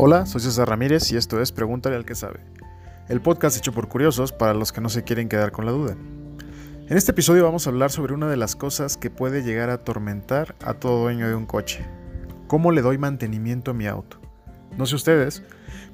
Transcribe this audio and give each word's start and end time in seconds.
Hola, 0.00 0.26
soy 0.26 0.40
César 0.40 0.68
Ramírez 0.68 1.10
y 1.10 1.16
esto 1.16 1.42
es 1.42 1.50
Pregúntale 1.50 1.96
al 1.96 2.04
que 2.04 2.14
sabe, 2.14 2.38
el 3.08 3.20
podcast 3.20 3.56
hecho 3.56 3.72
por 3.72 3.88
curiosos 3.88 4.30
para 4.30 4.54
los 4.54 4.70
que 4.70 4.80
no 4.80 4.90
se 4.90 5.02
quieren 5.02 5.28
quedar 5.28 5.50
con 5.50 5.66
la 5.66 5.72
duda. 5.72 5.96
En 6.88 6.96
este 6.96 7.10
episodio 7.10 7.42
vamos 7.42 7.66
a 7.66 7.70
hablar 7.70 7.90
sobre 7.90 8.14
una 8.14 8.28
de 8.28 8.36
las 8.36 8.54
cosas 8.54 8.96
que 8.96 9.10
puede 9.10 9.42
llegar 9.42 9.70
a 9.70 9.72
atormentar 9.72 10.54
a 10.64 10.74
todo 10.74 11.02
dueño 11.02 11.26
de 11.26 11.34
un 11.34 11.46
coche. 11.46 11.84
¿Cómo 12.46 12.70
le 12.70 12.80
doy 12.80 12.96
mantenimiento 12.96 13.72
a 13.72 13.74
mi 13.74 13.88
auto? 13.88 14.20
No 14.76 14.86
sé 14.86 14.94
ustedes, 14.94 15.42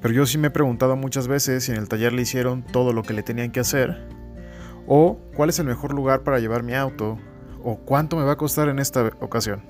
pero 0.03 0.13
yo 0.13 0.27
sí 0.27 0.37
me 0.37 0.49
he 0.49 0.51
preguntado 0.51 0.95
muchas 0.95 1.27
veces 1.27 1.63
si 1.63 1.71
en 1.71 1.79
el 1.79 1.89
taller 1.89 2.13
le 2.13 2.21
hicieron 2.21 2.61
todo 2.61 2.93
lo 2.93 3.01
que 3.01 3.15
le 3.15 3.23
tenían 3.23 3.51
que 3.51 3.61
hacer, 3.61 4.07
o 4.85 5.17
cuál 5.35 5.49
es 5.49 5.57
el 5.57 5.65
mejor 5.65 5.95
lugar 5.95 6.21
para 6.21 6.37
llevar 6.37 6.61
mi 6.61 6.75
auto, 6.75 7.17
o 7.63 7.77
cuánto 7.77 8.17
me 8.17 8.23
va 8.23 8.33
a 8.33 8.37
costar 8.37 8.69
en 8.69 8.77
esta 8.77 9.03
ocasión. 9.19 9.63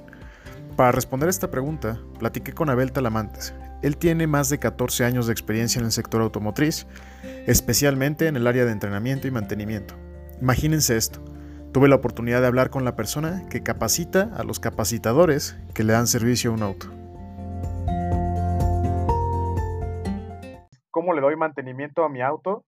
Para 0.75 0.91
responder 0.91 1.29
esta 1.29 1.49
pregunta, 1.49 2.01
platiqué 2.19 2.51
con 2.51 2.69
Abel 2.69 2.91
Talamantes, 2.91 3.53
él 3.85 3.97
tiene 3.97 4.25
más 4.25 4.49
de 4.49 4.57
14 4.57 5.05
años 5.05 5.27
de 5.27 5.33
experiencia 5.33 5.77
en 5.77 5.85
el 5.85 5.91
sector 5.91 6.23
automotriz, 6.23 6.87
especialmente 7.45 8.25
en 8.25 8.35
el 8.35 8.47
área 8.47 8.65
de 8.65 8.71
entrenamiento 8.71 9.27
y 9.27 9.31
mantenimiento. 9.31 9.93
Imagínense 10.41 10.97
esto. 10.97 11.23
Tuve 11.71 11.87
la 11.87 11.97
oportunidad 11.97 12.41
de 12.41 12.47
hablar 12.47 12.71
con 12.71 12.83
la 12.83 12.95
persona 12.95 13.47
que 13.47 13.61
capacita 13.61 14.31
a 14.35 14.43
los 14.43 14.59
capacitadores 14.59 15.55
que 15.75 15.83
le 15.83 15.93
dan 15.93 16.07
servicio 16.07 16.49
a 16.49 16.53
un 16.55 16.63
auto. 16.63 16.87
¿Cómo 20.89 21.13
le 21.13 21.21
doy 21.21 21.35
mantenimiento 21.35 22.03
a 22.03 22.09
mi 22.09 22.23
auto? 22.23 22.65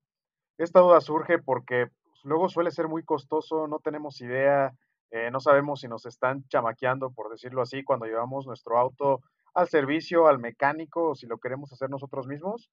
Esta 0.60 0.82
duda 0.82 1.02
surge 1.02 1.40
porque 1.40 1.88
luego 2.26 2.48
suele 2.48 2.70
ser 2.70 2.88
muy 2.88 3.02
costoso, 3.04 3.66
no 3.66 3.80
tenemos 3.80 4.22
idea, 4.22 4.72
eh, 5.10 5.32
no 5.32 5.40
sabemos 5.40 5.80
si 5.80 5.88
nos 5.88 6.06
están 6.06 6.44
chamaqueando, 6.48 7.10
por 7.10 7.32
decirlo 7.32 7.64
así, 7.64 7.84
cuando 7.84 8.06
llevamos 8.06 8.46
nuestro 8.46 8.78
auto 8.78 9.22
al 9.58 9.68
servicio, 9.70 10.28
al 10.28 10.38
mecánico, 10.38 11.10
o 11.10 11.16
si 11.16 11.26
lo 11.26 11.40
queremos 11.40 11.74
hacer 11.74 11.90
nosotros 11.90 12.28
mismos. 12.28 12.70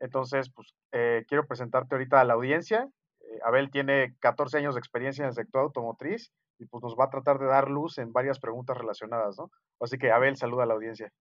Entonces, 0.00 0.50
pues 0.50 0.74
eh, 0.92 1.22
quiero 1.28 1.46
presentarte 1.46 1.94
ahorita 1.94 2.18
a 2.18 2.24
la 2.24 2.32
audiencia. 2.32 2.88
Eh, 3.20 3.38
Abel 3.44 3.70
tiene 3.70 4.16
14 4.20 4.56
años 4.56 4.74
de 4.74 4.78
experiencia 4.78 5.22
en 5.22 5.28
el 5.28 5.34
sector 5.34 5.60
automotriz 5.60 6.32
y 6.58 6.64
pues 6.64 6.82
nos 6.82 6.96
va 6.96 7.04
a 7.04 7.10
tratar 7.10 7.38
de 7.38 7.44
dar 7.44 7.68
luz 7.68 7.98
en 7.98 8.10
varias 8.14 8.40
preguntas 8.40 8.78
relacionadas, 8.78 9.36
¿no? 9.38 9.50
Así 9.80 9.98
que 9.98 10.12
Abel, 10.12 10.38
saluda 10.38 10.62
a 10.62 10.66
la 10.66 10.72
audiencia. 10.72 11.12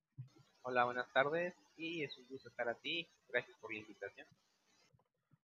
Hola, 0.61 0.85
buenas 0.85 1.11
tardes 1.11 1.53
y 1.75 2.03
es 2.03 2.17
un 2.17 2.25
gusto 2.29 2.47
estar 2.47 2.69
a 2.69 2.75
ti. 2.75 3.05
Gracias 3.27 3.57
por 3.59 3.73
la 3.73 3.79
invitación. 3.79 4.25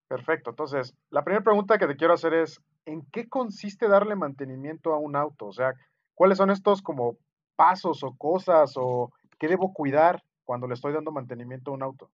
Perfecto. 0.07 0.51
Entonces, 0.51 0.95
la 1.09 1.25
primera 1.25 1.43
pregunta 1.43 1.77
que 1.77 1.87
te 1.87 1.97
quiero 1.97 2.13
hacer 2.13 2.33
es, 2.33 2.61
¿en 2.85 3.05
qué 3.11 3.27
consiste 3.27 3.89
darle 3.89 4.15
mantenimiento 4.15 4.93
a 4.93 4.99
un 4.99 5.17
auto? 5.17 5.47
O 5.47 5.53
sea, 5.53 5.73
¿cuáles 6.15 6.37
son 6.37 6.49
estos 6.49 6.81
como 6.81 7.17
pasos 7.57 8.03
o 8.03 8.15
cosas 8.15 8.75
o 8.77 9.11
¿Qué 9.39 9.47
debo 9.47 9.73
cuidar 9.73 10.21
cuando 10.43 10.67
le 10.67 10.73
estoy 10.73 10.93
dando 10.93 11.11
mantenimiento 11.11 11.71
a 11.71 11.73
un 11.75 11.83
auto? 11.83 12.11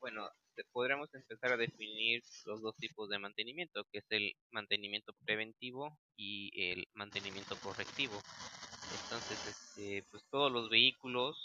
Bueno, 0.00 0.28
podríamos 0.72 1.12
empezar 1.14 1.52
a 1.52 1.56
definir 1.56 2.22
los 2.44 2.60
dos 2.60 2.74
tipos 2.76 3.08
de 3.08 3.18
mantenimiento, 3.18 3.84
que 3.92 3.98
es 3.98 4.04
el 4.10 4.34
mantenimiento 4.50 5.12
preventivo 5.24 5.96
y 6.16 6.50
el 6.72 6.88
mantenimiento 6.94 7.56
correctivo. 7.60 8.20
Entonces, 8.90 9.38
este, 9.46 10.04
pues 10.10 10.24
todos 10.30 10.50
los 10.50 10.68
vehículos 10.68 11.36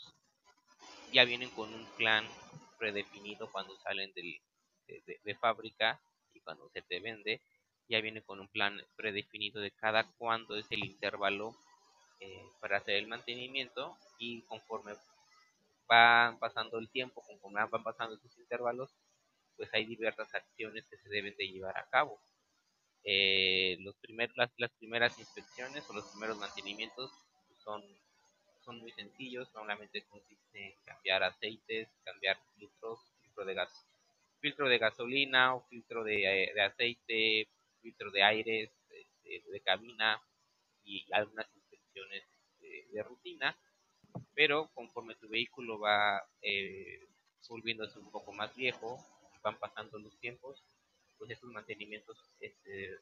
ya 1.14 1.24
vienen 1.26 1.50
con 1.52 1.74
un 1.74 1.86
plan 1.98 2.28
predefinido 2.80 3.52
cuando 3.52 3.76
salen 3.78 4.12
de, 4.14 5.36
fábrica 5.40 6.00
y 6.34 6.40
cuando 6.42 6.70
se 6.70 6.82
te 6.82 7.00
vende, 7.00 7.42
ya 7.88 8.02
viene 8.02 8.22
con 8.22 8.40
un 8.40 8.48
plan 8.48 8.82
predefinido 8.96 9.62
de 9.62 9.72
cada 9.72 10.04
cuándo 10.18 10.56
es 10.58 10.66
el 10.72 10.84
intervalo 10.84 11.56
eh, 12.20 12.44
para 12.60 12.78
hacer 12.78 12.96
el 12.96 13.08
mantenimiento 13.08 13.98
y 14.20 14.42
conforme 14.44 14.94
va 15.90 16.38
pasando 16.40 16.78
el 16.80 16.90
tiempo, 16.90 17.22
conforme 17.22 17.66
van 17.66 17.84
pasando 17.84 18.16
esos 18.16 18.38
intervalos, 18.38 18.94
pues 19.56 19.70
hay 19.74 19.86
diversas 19.86 20.34
acciones 20.34 20.86
que 20.88 20.98
se 20.98 21.10
deben 21.10 21.36
de 21.38 21.48
llevar 21.48 21.78
a 21.78 21.88
cabo. 21.90 22.20
Eh, 23.04 23.78
los 23.82 23.96
primeros, 23.98 24.36
las, 24.36 24.72
primeras 24.78 25.18
inspecciones 25.20 25.88
o 25.90 25.94
los 25.94 26.06
primeros 26.12 26.38
mantenimientos 26.38 27.12
son, 27.64 27.84
muy 28.80 28.92
sencillos, 28.92 29.50
solamente 29.50 30.04
consiste 30.06 30.74
en 30.74 30.76
cambiar 30.86 31.24
aceites, 31.24 31.90
cambiar 32.06 32.38
filtros, 32.56 33.00
filtro 33.22 33.44
de 33.44 33.54
gas, 33.54 33.86
filtro 34.40 34.70
de 34.70 34.78
gasolina 34.78 35.56
o 35.56 35.68
filtro 35.68 36.04
de, 36.04 36.46
eh, 36.46 36.62
aceite, 36.62 37.50
filtro 37.82 38.12
de 38.12 38.24
aire, 38.24 38.72
de, 39.24 39.62
cabina 39.62 40.22
y 40.84 41.06
algunas 41.12 41.48
inspecciones 41.56 42.24
de 42.60 43.04
rutina 43.04 43.58
pero 44.34 44.70
conforme 44.74 45.16
tu 45.16 45.28
vehículo 45.28 45.80
va 45.80 46.22
eh, 46.42 47.06
volviéndose 47.50 48.00
un 48.00 48.12
poco 48.12 48.32
más 48.34 48.56
viejo, 48.56 48.98
van 49.44 49.58
pasando 49.58 50.00
los 50.00 50.18
tiempos, 50.20 50.64
pues 51.18 51.32
estos 51.32 51.52
mantenimientos 51.52 52.18
este, 52.40 52.98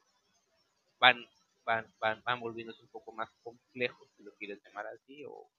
van, 0.98 1.24
van, 1.64 1.92
van, 2.00 2.22
van 2.24 2.40
volviéndose 2.40 2.82
un 2.82 2.88
poco 2.88 3.12
más 3.12 3.30
complejos, 3.42 4.08
si 4.16 4.22
lo 4.22 4.34
quieres 4.36 4.60
llamar 4.64 4.86
así, 4.88 5.24
o 5.24 5.50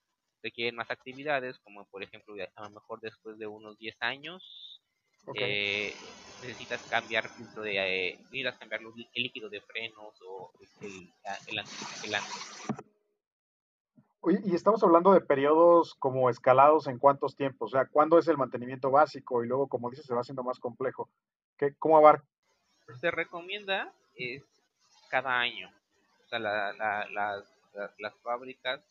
requieren 0.43 0.75
más 0.75 0.89
actividades, 0.89 1.59
como 1.59 1.85
por 1.85 2.03
ejemplo, 2.03 2.35
a 2.55 2.63
lo 2.63 2.69
mejor 2.71 2.99
después 2.99 3.37
de 3.37 3.47
unos 3.47 3.77
10 3.77 3.95
años, 4.01 4.81
eh, 5.35 5.93
necesitas 6.41 6.81
cambiar 6.83 7.29
filtro 7.29 7.61
de 7.61 7.77
eh, 7.77 8.17
necesitas 8.17 8.57
cambiar 8.57 8.81
el 8.81 9.23
líquido 9.23 9.49
de 9.49 9.61
frenos 9.61 10.15
o 10.25 10.51
el, 10.81 10.87
el, 10.87 11.13
el, 11.47 11.59
el 11.59 12.90
y 14.29 14.53
estamos 14.53 14.83
hablando 14.83 15.13
de 15.13 15.21
periodos 15.21 15.95
como 15.95 16.29
escalados 16.29 16.87
en 16.87 16.99
cuántos 16.99 17.35
tiempos, 17.35 17.73
o 17.73 17.77
sea, 17.77 17.87
¿cuándo 17.87 18.19
es 18.19 18.27
el 18.27 18.37
mantenimiento 18.37 18.91
básico 18.91 19.43
y 19.43 19.47
luego, 19.47 19.67
como 19.67 19.89
dices, 19.89 20.05
se 20.05 20.13
va 20.13 20.21
haciendo 20.21 20.43
más 20.43 20.59
complejo? 20.59 21.09
¿Qué, 21.57 21.73
¿Cómo 21.79 21.97
abarca? 21.97 22.25
Se 22.99 23.09
recomienda 23.09 23.93
es 24.15 24.43
cada 25.09 25.39
año. 25.39 25.71
O 26.25 26.29
sea, 26.29 26.39
la, 26.39 26.73
la, 26.73 27.43
las 27.97 28.15
fábricas, 28.21 28.81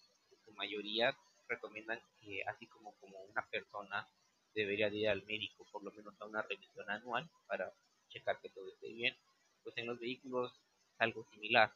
su 0.44 0.52
mayoría, 0.52 1.16
recomiendan 1.48 2.00
que 2.20 2.42
así 2.44 2.66
como, 2.66 2.94
como 3.00 3.18
una 3.22 3.46
persona 3.46 4.08
debería 4.54 4.88
ir 4.88 5.08
al 5.08 5.24
médico 5.24 5.64
por 5.70 5.84
lo 5.84 5.92
menos 5.92 6.20
a 6.20 6.26
una 6.26 6.42
revisión 6.42 6.90
anual 6.90 7.28
para 7.46 7.72
checar 8.08 8.40
que 8.40 8.48
todo 8.50 8.68
esté 8.68 8.92
bien, 8.92 9.16
pues 9.62 9.76
en 9.78 9.86
los 9.86 9.98
vehículos 10.00 10.60
algo 10.98 11.24
similar 11.30 11.72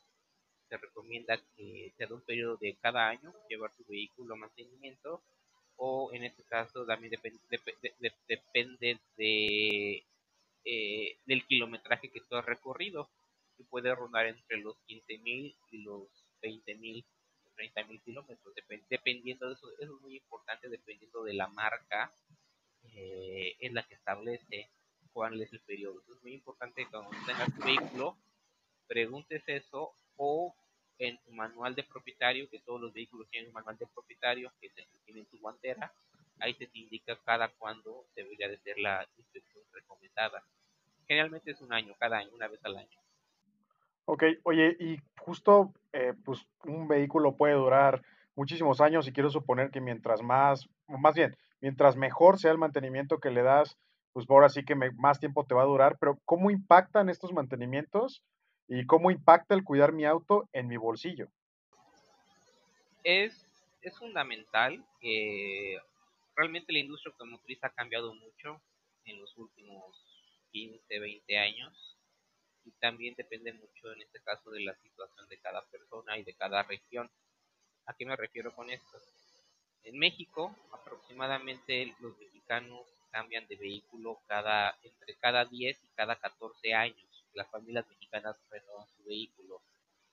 se 0.68 0.76
recomienda 0.76 1.38
que 1.56 1.92
sea 1.96 2.06
de 2.06 2.14
un 2.14 2.22
periodo 2.22 2.56
de 2.56 2.76
cada 2.80 3.08
año 3.08 3.32
llevar 3.48 3.72
tu 3.76 3.84
vehículo 3.84 4.34
a 4.34 4.38
mantenimiento 4.38 5.22
o 5.76 6.12
en 6.12 6.24
este 6.24 6.42
caso 6.44 6.84
también 6.86 7.10
depende 8.28 9.00
de, 9.16 10.04
eh, 10.64 11.18
del 11.26 11.46
kilometraje 11.46 12.10
que 12.10 12.20
tú 12.20 12.36
has 12.36 12.44
recorrido 12.44 13.08
que 13.56 13.64
puede 13.64 13.94
rondar 13.94 14.26
entre 14.26 14.58
los 14.58 14.76
15.000 14.86 15.54
y 15.70 15.82
los 15.82 16.08
20.000 16.42 17.04
30.000 17.56 18.02
kilómetros 18.02 18.54
dependiendo 18.88 19.46
de 19.46 19.54
eso 19.54 19.68
eso 19.78 19.94
es 19.94 20.00
muy 20.00 20.16
importante 20.16 20.68
dependiendo 20.68 21.22
de 21.22 21.34
la 21.34 21.46
marca 21.46 22.12
eh, 22.92 23.56
es 23.60 23.72
la 23.72 23.82
que 23.84 23.94
establece 23.94 24.70
cuál 25.12 25.40
es 25.40 25.52
el 25.52 25.60
periodo. 25.60 26.02
Es 26.12 26.22
muy 26.22 26.34
importante 26.34 26.86
cuando 26.90 27.10
tengas 27.26 27.54
tu 27.54 27.64
vehículo 27.64 28.16
preguntes 28.86 29.42
eso 29.46 29.94
o 30.16 30.54
en 30.98 31.18
tu 31.24 31.32
manual 31.32 31.74
de 31.74 31.82
propietario, 31.82 32.48
que 32.48 32.60
todos 32.60 32.80
los 32.80 32.92
vehículos 32.92 33.28
tienen 33.30 33.48
un 33.48 33.54
manual 33.54 33.76
de 33.76 33.86
propietario, 33.86 34.52
que 34.60 34.70
tienen 35.04 35.26
su 35.26 35.38
guantera, 35.38 35.92
ahí 36.40 36.54
se 36.54 36.66
te 36.66 36.78
indica 36.78 37.18
cada 37.24 37.48
cuándo 37.48 38.06
debería 38.14 38.48
de 38.48 38.58
ser 38.58 38.78
la 38.78 39.06
inspección 39.16 39.64
recomendada. 39.72 40.42
Generalmente 41.06 41.50
es 41.50 41.60
un 41.60 41.72
año, 41.72 41.94
cada 41.98 42.18
año, 42.18 42.30
una 42.32 42.48
vez 42.48 42.64
al 42.64 42.76
año. 42.76 42.98
Ok, 44.06 44.24
oye, 44.44 44.76
y 44.78 44.98
justo, 45.18 45.72
eh, 45.92 46.12
pues 46.24 46.46
un 46.64 46.88
vehículo 46.88 47.36
puede 47.36 47.54
durar 47.54 48.02
muchísimos 48.36 48.80
años 48.80 49.08
y 49.08 49.12
quiero 49.12 49.30
suponer 49.30 49.70
que 49.70 49.80
mientras 49.80 50.22
más, 50.22 50.68
más 50.86 51.14
bien, 51.14 51.36
mientras 51.60 51.96
mejor 51.96 52.38
sea 52.38 52.52
el 52.52 52.58
mantenimiento 52.58 53.18
que 53.18 53.30
le 53.30 53.42
das, 53.42 53.78
pues 54.12 54.26
ahora 54.28 54.48
sí 54.48 54.64
que 54.64 54.74
más 54.74 55.18
tiempo 55.18 55.44
te 55.44 55.54
va 55.54 55.62
a 55.62 55.66
durar, 55.66 55.96
pero 55.98 56.18
¿cómo 56.24 56.50
impactan 56.50 57.08
estos 57.08 57.32
mantenimientos 57.32 58.22
y 58.68 58.86
cómo 58.86 59.10
impacta 59.10 59.54
el 59.54 59.64
cuidar 59.64 59.92
mi 59.92 60.04
auto 60.04 60.48
en 60.52 60.68
mi 60.68 60.76
bolsillo. 60.76 61.28
Es, 63.02 63.46
es 63.82 63.98
fundamental 63.98 64.84
que 65.00 65.78
realmente 66.34 66.72
la 66.72 66.78
industria 66.78 67.12
automotriz 67.12 67.62
ha 67.64 67.70
cambiado 67.70 68.14
mucho 68.14 68.60
en 69.04 69.20
los 69.20 69.36
últimos 69.36 69.94
15, 70.52 70.98
20 70.98 71.38
años 71.38 71.98
y 72.64 72.72
también 72.72 73.14
depende 73.14 73.52
mucho 73.52 73.92
en 73.92 74.00
este 74.00 74.20
caso 74.20 74.50
de 74.50 74.60
la 74.60 74.74
situación 74.76 75.28
de 75.28 75.38
cada 75.38 75.62
persona 75.66 76.16
y 76.16 76.24
de 76.24 76.34
cada 76.34 76.62
región. 76.62 77.10
¿A 77.86 77.94
qué 77.94 78.06
me 78.06 78.16
refiero 78.16 78.54
con 78.54 78.70
esto? 78.70 78.98
En 79.82 79.98
México, 79.98 80.56
aproximadamente 80.72 81.94
los 82.00 82.16
mexicanos 82.16 82.86
cambian 83.10 83.46
de 83.46 83.56
vehículo 83.56 84.18
cada 84.26 84.78
entre 84.82 85.14
cada 85.16 85.44
10 85.44 85.78
y 85.84 85.88
cada 85.94 86.16
14 86.16 86.72
años 86.72 87.13
las 87.34 87.50
familias 87.50 87.86
mexicanas 87.88 88.36
renovan 88.50 88.86
su 88.96 89.04
vehículo. 89.04 89.60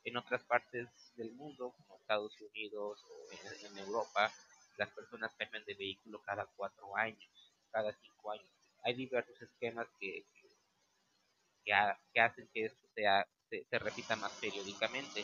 En 0.04 0.18
otras 0.18 0.44
partes 0.44 0.88
del 1.16 1.32
mundo, 1.34 1.74
como 1.78 2.00
Estados 2.00 2.34
Unidos 2.42 3.06
o 3.08 3.68
en, 3.68 3.78
Europa, 3.78 4.32
las 4.78 4.90
personas 4.90 5.32
cambian 5.38 5.64
de 5.66 5.76
vehículo 5.76 6.22
cada 6.24 6.46
cuatro 6.56 6.96
años. 6.98 7.30
cada 7.72 7.94
cinco 7.94 8.32
años. 8.32 8.50
Hay 8.84 8.96
diversos 8.96 9.40
esquemas 9.42 9.88
que, 10.00 10.26
que, 11.64 12.22
hacen 12.22 12.50
que 12.54 12.66
esto 12.66 12.88
sea, 12.96 13.26
se, 13.50 13.80
repita 13.80 14.16
más 14.16 14.34
periódicamente. 14.42 15.24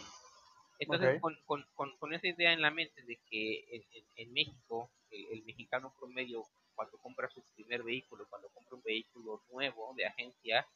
Entonces, 0.80 1.20
con, 1.20 1.36
con, 1.46 1.66
con, 1.98 2.14
esa 2.14 2.28
idea 2.28 2.54
en 2.54 2.62
la 2.62 2.70
mente 2.70 3.02
de 3.02 3.18
que 3.30 3.66
en, 3.72 3.84
en, 4.16 4.34
México, 4.34 4.92
el, 5.10 5.44
mexicano 5.44 5.94
promedio, 6.00 6.46
cuando 6.76 7.00
compra 7.00 7.28
su 7.30 7.42
primer 7.56 7.82
vehículo, 7.82 8.28
cuando 8.30 8.50
compra 8.50 8.76
un 8.76 8.84
vehículo 8.84 9.42
nuevo 9.52 9.94
de 9.96 10.06
agencia, 10.06 10.68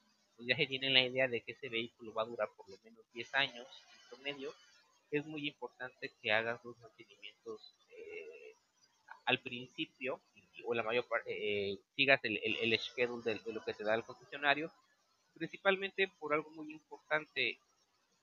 pues 0.41 0.47
ya 0.47 0.55
se 0.55 0.65
tiene 0.65 0.89
la 0.89 1.03
idea 1.03 1.27
de 1.27 1.41
que 1.41 1.51
ese 1.51 1.69
vehículo 1.69 2.15
va 2.15 2.23
a 2.23 2.25
durar 2.25 2.49
por 2.57 2.67
lo 2.67 2.75
menos 2.83 3.05
10 3.13 3.35
años 3.35 3.67
en 3.85 4.09
promedio, 4.09 4.51
es 5.11 5.23
muy 5.23 5.47
importante 5.47 6.11
que 6.19 6.31
hagas 6.31 6.59
los 6.65 6.75
mantenimientos 6.79 7.75
eh, 7.91 8.55
al 9.25 9.39
principio 9.39 10.19
o 10.65 10.73
la 10.73 10.81
mayor 10.81 11.07
parte, 11.07 11.29
eh, 11.29 11.79
sigas 11.95 12.19
el, 12.23 12.37
el, 12.37 12.79
schedule 12.79 13.21
de, 13.23 13.37
de, 13.37 13.53
lo 13.53 13.63
que 13.63 13.75
te 13.75 13.83
da 13.83 13.93
el 13.93 14.03
concesionario, 14.03 14.71
principalmente 15.35 16.07
por 16.19 16.33
algo 16.33 16.49
muy 16.49 16.71
importante. 16.71 17.59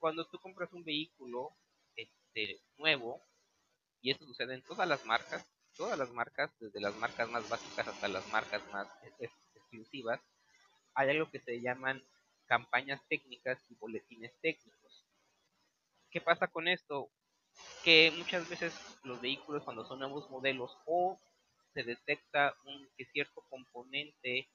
Cuando 0.00 0.24
tú 0.24 0.40
compras 0.40 0.72
un 0.72 0.82
vehículo 0.82 1.52
este, 1.94 2.60
nuevo, 2.78 3.22
y 4.00 4.10
eso 4.10 4.24
sucede 4.24 4.54
en 4.54 4.62
todas 4.62 4.88
las 4.88 5.06
marcas, 5.06 5.46
todas 5.76 5.96
las 5.96 6.10
marcas, 6.10 6.50
desde 6.58 6.80
las 6.80 6.96
marcas 6.96 7.30
más 7.30 7.48
básicas 7.48 7.86
hasta 7.86 8.08
las 8.08 8.26
marcas 8.32 8.62
más 8.72 8.88
exclusivas, 9.54 10.20
hay 10.98 11.10
algo 11.10 11.30
que 11.30 11.38
se 11.38 11.60
llaman 11.60 12.02
campañas 12.46 13.00
técnicas 13.08 13.64
y 13.70 13.76
boletines 13.76 14.32
técnicos. 14.40 15.06
¿Qué 16.10 16.20
pasa 16.20 16.48
con 16.48 16.66
esto? 16.66 17.08
Que 17.84 18.12
muchas 18.18 18.48
veces 18.48 18.74
los 19.04 19.20
vehículos 19.20 19.62
cuando 19.62 19.86
son 19.86 20.00
nuevos 20.00 20.28
modelos 20.28 20.76
o 20.86 21.20
se 21.72 21.84
detecta 21.84 22.56
un, 22.64 22.88
que 22.96 23.04
cierto 23.04 23.42
componente 23.48 24.48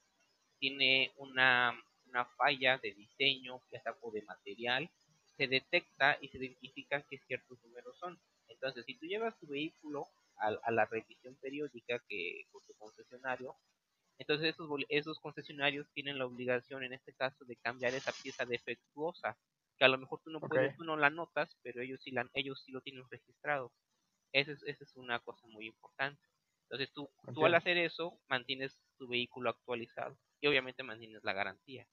tiene 0.59 1.13
una, 1.15 1.81
una 2.07 2.25
falla 2.25 2.77
de 2.77 2.93
diseño, 2.93 3.61
ya 3.71 3.81
sea 3.81 3.95
de 4.11 4.21
material, 4.23 4.89
se 5.37 5.47
detecta 5.47 6.17
y 6.19 6.27
se 6.27 6.39
identifican 6.39 7.05
que 7.09 7.19
ciertos 7.19 7.57
números 7.63 7.97
son. 7.99 8.19
Entonces, 8.49 8.83
si 8.85 8.95
tú 8.95 9.05
llevas 9.05 9.39
tu 9.39 9.47
vehículo 9.47 10.09
a, 10.35 10.47
a 10.47 10.71
la 10.71 10.83
revisión 10.87 11.35
periódica 11.35 11.99
que 12.09 12.47
por 12.51 12.65
tu 12.65 12.73
concesionario, 12.73 13.55
entonces 14.17 14.49
esos, 14.49 14.69
esos 14.89 15.19
concesionarios 15.19 15.89
tienen 15.93 16.17
la 16.17 16.25
obligación 16.25 16.83
en 16.83 16.93
este 16.93 17.13
caso 17.13 17.45
de 17.45 17.57
cambiar 17.57 17.93
esa 17.93 18.11
pieza 18.11 18.45
defectuosa, 18.45 19.37
que 19.77 19.85
a 19.85 19.87
lo 19.87 19.97
mejor 19.97 20.21
tú 20.23 20.31
no 20.31 20.39
puedes, 20.39 20.75
tú 20.75 20.83
no 20.83 20.97
la 20.97 21.09
notas, 21.09 21.57
pero 21.63 21.81
ellos 21.81 22.01
sí, 22.03 22.11
la, 22.11 22.29
ellos 22.33 22.61
sí 22.63 22.71
lo 22.71 22.81
tienen 22.81 23.03
registrado. 23.09 23.71
Esa 24.31 24.51
es, 24.51 24.63
esa 24.63 24.83
es 24.83 24.95
una 24.95 25.19
cosa 25.19 25.47
muy 25.47 25.67
importante. 25.67 26.21
Entonces 26.69 26.93
tú, 26.93 27.09
tú 27.33 27.45
al 27.45 27.55
hacer 27.55 27.77
eso 27.77 28.19
mantienes 28.27 28.79
tu 28.97 29.07
vehículo 29.07 29.49
actualizado 29.49 30.17
y 30.41 30.47
obviamente 30.47 30.83
mantienes 30.83 31.23
la 31.23 31.33
garantía. 31.33 31.87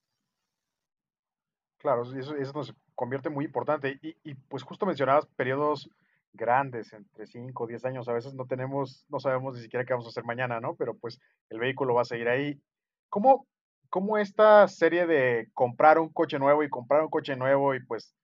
Claro, 1.79 2.03
eso, 2.03 2.35
eso 2.37 2.53
nos 2.53 2.75
convierte 2.95 3.31
muy 3.31 3.47
importante. 3.47 3.99
Y, 4.03 4.17
y 4.23 4.35
pues 4.35 4.63
justo 4.63 4.87
mencionabas 4.87 5.27
periodos 5.27 5.91
grandes, 6.33 6.93
entre 6.93 7.27
5 7.27 7.65
o 7.65 7.67
10 7.67 7.85
años. 7.85 8.09
A 8.09 8.13
veces 8.13 8.35
no 8.35 8.47
tenemos, 8.47 9.05
no 9.09 9.21
sabemos 9.21 9.55
ni 9.55 9.63
siquiera 9.63 9.85
qué 9.85 9.93
vamos 9.93 10.07
a 10.07 10.11
hacer 10.11 10.25
mañana, 10.25 10.61
¿no? 10.61 10.75
Pero 10.77 10.97
pues 10.97 11.21
el 11.51 11.59
vehículo 11.59 11.95
va 11.95 12.03
a 12.03 12.07
seguir 12.07 12.29
ahí. 12.29 12.61
¿Cómo, 13.09 13.47
cómo 13.89 14.19
esta 14.19 14.67
serie 14.69 15.07
de 15.07 15.49
comprar 15.55 15.99
un 15.99 16.11
coche 16.13 16.39
nuevo 16.39 16.63
y 16.63 16.71
comprar 16.71 17.03
un 17.03 17.11
coche 17.11 17.37
nuevo 17.37 17.75
y 17.75 17.85
pues 17.85 18.15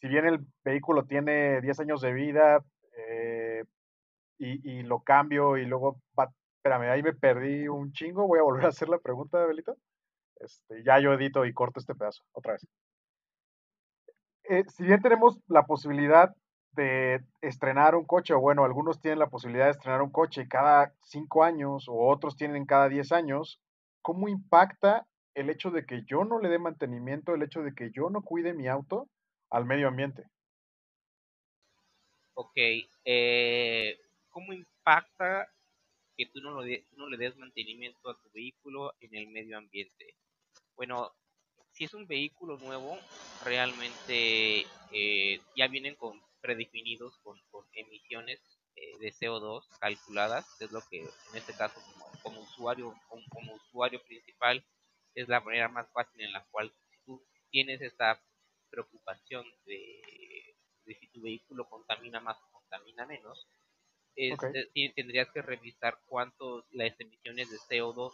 si 0.00 0.08
bien 0.08 0.26
el 0.26 0.40
vehículo 0.64 1.04
tiene 1.06 1.60
10 1.60 1.80
años 1.80 2.00
de 2.00 2.12
vida 2.12 2.62
eh, 2.96 3.64
y, 4.38 4.78
y, 4.78 4.82
lo 4.82 5.00
cambio 5.00 5.56
y 5.56 5.64
luego 5.64 6.00
va, 6.18 6.30
espérame, 6.58 6.90
ahí 6.90 7.02
me 7.02 7.14
perdí 7.14 7.68
un 7.68 7.92
chingo, 7.92 8.26
voy 8.26 8.40
a 8.40 8.42
volver 8.42 8.66
a 8.66 8.68
hacer 8.68 8.88
la 8.88 8.98
pregunta, 8.98 9.44
Belito. 9.46 9.76
Este, 10.40 10.82
ya 10.84 10.98
yo 11.00 11.14
edito 11.14 11.46
y 11.46 11.54
corto 11.54 11.80
este 11.80 11.94
pedazo, 11.94 12.22
otra 12.32 12.52
vez. 12.52 12.66
Eh, 14.48 14.64
si 14.68 14.84
bien 14.84 15.00
tenemos 15.00 15.40
la 15.48 15.64
posibilidad 15.64 16.34
de 16.76 17.24
estrenar 17.40 17.96
un 17.96 18.04
coche, 18.04 18.34
o 18.34 18.40
bueno, 18.40 18.64
algunos 18.64 19.00
tienen 19.00 19.18
la 19.18 19.30
posibilidad 19.30 19.64
de 19.64 19.72
estrenar 19.72 20.02
un 20.02 20.12
coche 20.12 20.46
cada 20.48 20.94
cinco 21.02 21.42
años, 21.42 21.88
o 21.88 22.08
otros 22.08 22.36
tienen 22.36 22.66
cada 22.66 22.88
diez 22.88 23.10
años, 23.10 23.60
¿cómo 24.02 24.28
impacta 24.28 25.08
el 25.34 25.50
hecho 25.50 25.70
de 25.72 25.84
que 25.84 26.04
yo 26.06 26.24
no 26.24 26.38
le 26.38 26.48
dé 26.48 26.58
mantenimiento, 26.58 27.34
el 27.34 27.42
hecho 27.42 27.62
de 27.62 27.74
que 27.74 27.90
yo 27.90 28.10
no 28.10 28.22
cuide 28.22 28.54
mi 28.54 28.68
auto 28.68 29.08
al 29.50 29.64
medio 29.64 29.88
ambiente? 29.88 30.24
Ok, 32.34 32.56
eh, 33.04 33.98
¿cómo 34.28 34.52
impacta 34.52 35.48
que 36.16 36.26
tú 36.26 36.40
no, 36.40 36.50
lo 36.50 36.62
no 36.96 37.08
le 37.08 37.16
des 37.16 37.36
mantenimiento 37.36 38.10
a 38.10 38.18
tu 38.18 38.30
vehículo 38.32 38.94
en 39.00 39.14
el 39.14 39.28
medio 39.28 39.58
ambiente? 39.58 40.14
Bueno, 40.76 41.12
si 41.72 41.84
es 41.84 41.94
un 41.94 42.06
vehículo 42.06 42.58
nuevo, 42.58 42.96
realmente 43.44 44.66
eh, 44.92 45.35
ya 45.66 45.72
vienen 45.72 45.96
con 45.96 46.22
predefinidos 46.40 47.18
con, 47.18 47.40
emisiones 47.72 48.40
eh, 48.76 48.98
de 48.98 49.12
CO2 49.12 49.64
calculadas, 49.80 50.46
es 50.60 50.70
lo 50.70 50.80
que 50.88 51.00
en 51.00 51.34
este 51.34 51.52
caso 51.54 51.80
como, 52.22 52.40
usuario 52.40 52.94
como, 53.08 53.54
usuario 53.54 54.02
principal 54.04 54.64
es 55.14 55.28
la 55.28 55.40
manera 55.40 55.68
más 55.68 55.90
fácil 55.92 56.20
en 56.20 56.32
la 56.32 56.44
cual 56.50 56.70
si 56.70 56.96
tú 57.04 57.22
tienes 57.50 57.80
esta 57.80 58.20
preocupación 58.70 59.44
de, 59.64 60.54
si 60.86 61.08
tu 61.08 61.22
vehículo 61.22 61.68
contamina 61.68 62.20
más 62.20 62.36
o 62.36 62.52
contamina 62.52 63.06
menos, 63.06 63.46
tendrías 64.94 65.30
que 65.32 65.42
revisar 65.42 65.98
cuántos 66.06 66.64
las 66.72 66.98
emisiones 67.00 67.50
de 67.50 67.58
CO2 67.58 68.12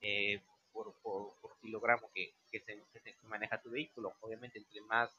eh, 0.00 0.40
por, 0.72 0.94
kilogramo 1.60 2.10
que, 2.12 2.34
se, 2.50 3.16
maneja 3.22 3.60
tu 3.60 3.70
vehículo. 3.70 4.14
Obviamente, 4.20 4.58
entre 4.58 4.80
más 4.82 5.10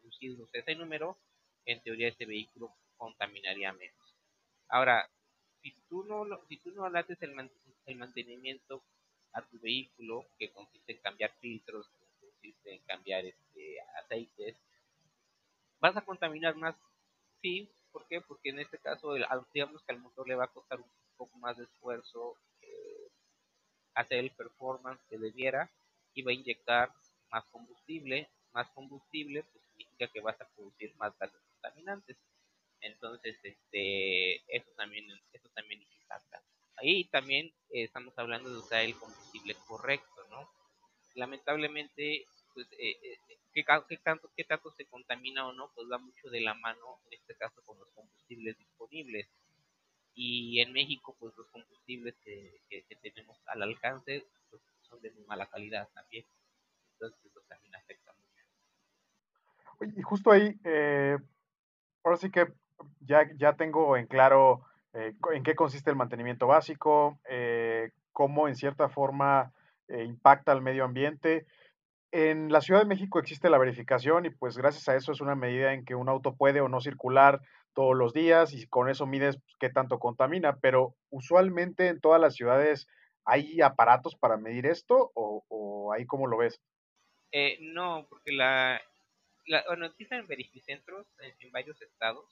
reducido 0.00 0.46
sea 0.48 0.60
ese 0.60 0.74
número, 0.74 1.16
en 1.66 1.80
teoría 1.82 2.08
este 2.08 2.26
vehículo 2.26 2.72
contaminaría 2.96 3.72
menos. 3.72 4.14
Ahora, 4.68 5.08
si 5.62 5.72
tú 5.88 6.04
no, 6.04 6.26
si 6.48 6.56
tú 6.58 6.70
no 6.72 6.84
haces 6.86 7.20
el, 7.22 7.50
el 7.86 7.96
mantenimiento 7.96 8.82
a 9.32 9.42
tu 9.42 9.58
vehículo, 9.60 10.24
que 10.38 10.50
consiste 10.50 10.92
en 10.92 10.98
cambiar 10.98 11.32
filtros, 11.40 11.88
que 11.88 12.26
consiste 12.26 12.74
en 12.74 12.82
cambiar 12.82 13.24
este, 13.24 13.76
aceites, 14.02 14.56
vas 15.80 15.96
a 15.96 16.04
contaminar 16.04 16.56
más. 16.56 16.74
Sí, 17.40 17.70
¿por 17.92 18.06
qué? 18.06 18.20
Porque 18.20 18.50
en 18.50 18.58
este 18.60 18.78
caso, 18.78 19.14
digamos 19.52 19.82
que 19.82 19.92
al 19.92 20.00
motor 20.00 20.28
le 20.28 20.34
va 20.34 20.44
a 20.44 20.52
costar 20.52 20.80
un 20.80 20.90
poco 21.16 21.38
más 21.38 21.56
de 21.56 21.64
esfuerzo 21.64 22.36
hacer 23.94 24.18
el 24.18 24.30
performance 24.30 25.00
que 25.08 25.18
debiera 25.18 25.70
y 26.14 26.22
va 26.22 26.30
a 26.30 26.34
inyectar 26.34 26.92
más 27.30 27.44
combustible. 27.46 28.28
Más 28.52 28.68
combustible 28.70 29.44
pues 29.44 29.64
significa 29.80 30.08
que 30.08 30.20
vas 30.20 30.40
a 30.40 30.48
producir 30.48 30.94
más 30.96 31.16
gases 31.18 31.40
contaminantes. 31.52 32.16
Entonces, 32.80 33.36
este, 33.42 34.36
eso 34.56 34.70
también, 34.76 35.06
eso 35.32 35.48
también 35.54 35.82
impacta. 35.82 36.42
Ahí 36.76 37.04
también 37.04 37.46
eh, 37.70 37.84
estamos 37.84 38.18
hablando 38.18 38.50
de 38.50 38.58
usar 38.58 38.82
el 38.82 38.96
combustible 38.96 39.54
correcto, 39.66 40.26
¿no? 40.30 40.48
Lamentablemente, 41.14 42.26
pues, 42.54 42.66
eh, 42.78 42.96
eh, 43.02 43.18
¿qué, 43.52 43.64
qué, 43.88 43.96
tanto, 43.98 44.30
¿qué 44.36 44.44
tanto 44.44 44.70
se 44.72 44.86
contamina 44.86 45.46
o 45.46 45.52
no? 45.52 45.70
Pues 45.74 45.88
va 45.90 45.98
mucho 45.98 46.30
de 46.30 46.40
la 46.40 46.54
mano, 46.54 47.00
en 47.06 47.18
este 47.18 47.34
caso, 47.34 47.60
con 47.64 47.78
los 47.78 47.88
combustibles 47.90 48.56
disponibles 48.58 49.28
y 50.14 50.60
en 50.60 50.72
México 50.72 51.16
pues 51.18 51.36
los 51.36 51.46
combustibles 51.48 52.14
que, 52.24 52.60
tenemos 53.00 53.38
al 53.46 53.62
alcance 53.62 54.26
pues, 54.50 54.60
son 54.82 55.00
de 55.00 55.10
muy 55.12 55.24
mala 55.24 55.48
calidad 55.48 55.88
también 55.94 56.26
entonces 56.92 57.24
eso 57.24 57.40
también 57.48 57.74
afecta 57.76 58.12
mucho 58.12 58.29
y 59.80 60.02
justo 60.02 60.30
ahí 60.30 60.58
eh, 60.64 61.16
ahora 62.04 62.16
sí 62.16 62.30
que 62.30 62.46
ya, 63.00 63.28
ya 63.36 63.54
tengo 63.54 63.96
en 63.96 64.06
claro 64.06 64.62
eh, 64.92 65.14
en 65.32 65.42
qué 65.42 65.54
consiste 65.54 65.90
el 65.90 65.96
mantenimiento 65.96 66.46
básico 66.46 67.18
eh, 67.28 67.90
cómo 68.12 68.48
en 68.48 68.56
cierta 68.56 68.88
forma 68.88 69.52
impacta 69.88 70.52
al 70.52 70.62
medio 70.62 70.84
ambiente 70.84 71.46
en 72.12 72.52
la 72.52 72.60
Ciudad 72.60 72.80
de 72.80 72.86
México 72.86 73.18
existe 73.18 73.50
la 73.50 73.58
verificación 73.58 74.24
y 74.24 74.30
pues 74.30 74.56
gracias 74.56 74.88
a 74.88 74.94
eso 74.94 75.12
es 75.12 75.20
una 75.20 75.34
medida 75.34 75.72
en 75.72 75.84
que 75.84 75.94
un 75.94 76.08
auto 76.08 76.36
puede 76.36 76.60
o 76.60 76.68
no 76.68 76.80
circular 76.80 77.40
todos 77.72 77.96
los 77.96 78.12
días 78.12 78.52
y 78.52 78.66
con 78.66 78.88
eso 78.88 79.06
mides 79.06 79.36
pues, 79.36 79.56
qué 79.58 79.70
tanto 79.70 79.98
contamina, 79.98 80.56
pero 80.56 80.94
usualmente 81.10 81.88
en 81.88 82.00
todas 82.00 82.20
las 82.20 82.34
ciudades 82.34 82.88
hay 83.24 83.60
aparatos 83.60 84.16
para 84.16 84.36
medir 84.36 84.66
esto 84.66 85.12
o, 85.14 85.44
o 85.48 85.92
ahí 85.92 86.06
cómo 86.06 86.26
lo 86.26 86.38
ves? 86.38 86.60
Eh, 87.32 87.58
no, 87.60 88.06
porque 88.08 88.32
la, 88.32 88.80
la 89.50 89.64
bueno, 89.66 89.86
existen 89.86 90.26
verificentros 90.26 91.06
en, 91.20 91.34
en 91.40 91.52
varios 91.52 91.80
estados, 91.82 92.26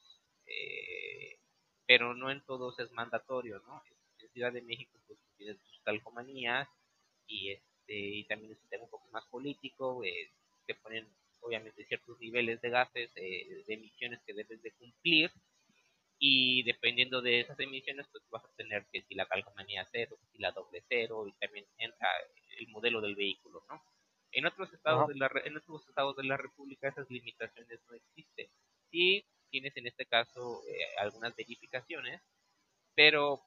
eh, 0.46 1.38
pero 1.86 2.14
no 2.14 2.30
en 2.30 2.44
todos 2.44 2.78
es 2.78 2.90
mandatorio, 2.92 3.60
¿no? 3.66 3.82
En 4.20 4.28
Ciudad 4.30 4.52
de 4.52 4.62
México 4.62 4.98
pues 5.06 5.18
tienes 5.36 5.58
tus 5.62 5.80
calcomanías 5.84 6.68
y 7.26 7.52
este 7.52 7.66
y 7.88 8.24
también 8.26 8.52
es 8.52 8.60
un 8.62 8.68
tema 8.68 8.84
un 8.84 8.90
poco 8.90 9.08
más 9.10 9.26
político, 9.26 10.04
eh, 10.04 10.30
te 10.66 10.74
ponen 10.76 11.08
obviamente 11.40 11.84
ciertos 11.86 12.18
niveles 12.20 12.60
de 12.60 12.70
gases, 12.70 13.10
eh, 13.16 13.64
de 13.66 13.74
emisiones 13.74 14.20
que 14.26 14.34
debes 14.34 14.62
de 14.62 14.72
cumplir 14.72 15.30
y 16.18 16.62
dependiendo 16.64 17.22
de 17.22 17.40
esas 17.40 17.58
emisiones 17.60 18.06
pues 18.12 18.24
vas 18.30 18.44
a 18.44 18.54
tener 18.56 18.86
que 18.92 19.02
si 19.02 19.14
la 19.14 19.26
calcomanía 19.26 19.86
cero, 19.92 20.18
si 20.32 20.38
la 20.38 20.52
doble 20.52 20.84
cero 20.88 21.26
y 21.26 21.32
también 21.34 21.66
entra 21.78 22.08
el 22.58 22.68
modelo 22.68 23.00
del 23.00 23.16
vehículo, 23.16 23.64
¿no? 23.68 23.82
En 24.32 24.46
otros 24.46 24.72
estados 24.72 25.08
de 25.08 25.14
la 25.14 25.30
en 25.44 25.56
otros 25.56 25.88
estados 25.88 26.16
de 26.16 26.24
la 26.24 26.36
República 26.36 26.88
esas 26.88 27.10
limitaciones 27.10 27.80
no 27.88 27.94
existen. 27.94 28.48
Sí 28.90 29.26
tienes 29.50 29.76
en 29.76 29.86
este 29.86 30.06
caso 30.06 30.62
eh, 30.68 30.96
algunas 30.98 31.34
verificaciones, 31.36 32.22
pero 32.94 33.42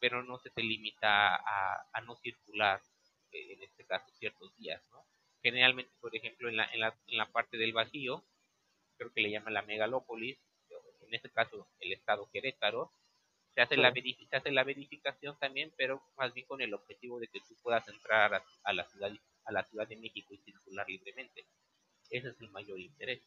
pero 0.00 0.22
no 0.24 0.38
se 0.38 0.50
te 0.50 0.62
limita 0.62 1.36
a, 1.36 1.86
a 1.92 2.00
no 2.00 2.16
circular 2.16 2.80
eh, 3.32 3.52
en 3.54 3.62
este 3.62 3.84
caso 3.84 4.10
ciertos 4.18 4.54
días, 4.56 4.82
¿no? 4.90 5.06
Generalmente, 5.42 5.92
por 6.00 6.14
ejemplo, 6.14 6.48
en 6.48 6.56
la, 6.56 6.66
en 6.72 6.80
la, 6.80 6.96
en 7.06 7.18
la 7.18 7.30
parte 7.30 7.56
del 7.56 7.72
vacío, 7.72 8.24
creo 8.96 9.12
que 9.12 9.20
le 9.20 9.30
llaman 9.30 9.54
la 9.54 9.62
megalópolis, 9.62 10.38
en 11.00 11.14
este 11.14 11.30
caso 11.30 11.68
el 11.80 11.92
estado 11.92 12.28
Querétaro, 12.32 12.92
se 13.54 13.60
hace, 13.60 13.76
la 13.76 13.92
se 13.92 14.36
hace 14.36 14.50
la 14.50 14.64
verificación 14.64 15.38
también, 15.38 15.72
pero 15.76 16.02
más 16.16 16.32
bien 16.32 16.46
con 16.46 16.62
el 16.62 16.72
objetivo 16.72 17.20
de 17.20 17.28
que 17.28 17.40
tú 17.40 17.54
puedas 17.62 17.86
entrar 17.88 18.42
a, 18.64 18.72
la 18.72 18.84
ciudad 18.88 19.12
a 19.44 19.52
la 19.52 19.64
Ciudad 19.64 19.88
de 19.88 19.96
México 19.96 20.34
y 20.34 20.38
circular 20.38 20.86
libremente. 20.88 21.46
Ese 22.10 22.28
es 22.28 22.40
el 22.40 22.50
mayor 22.50 22.78
interés. 22.78 23.22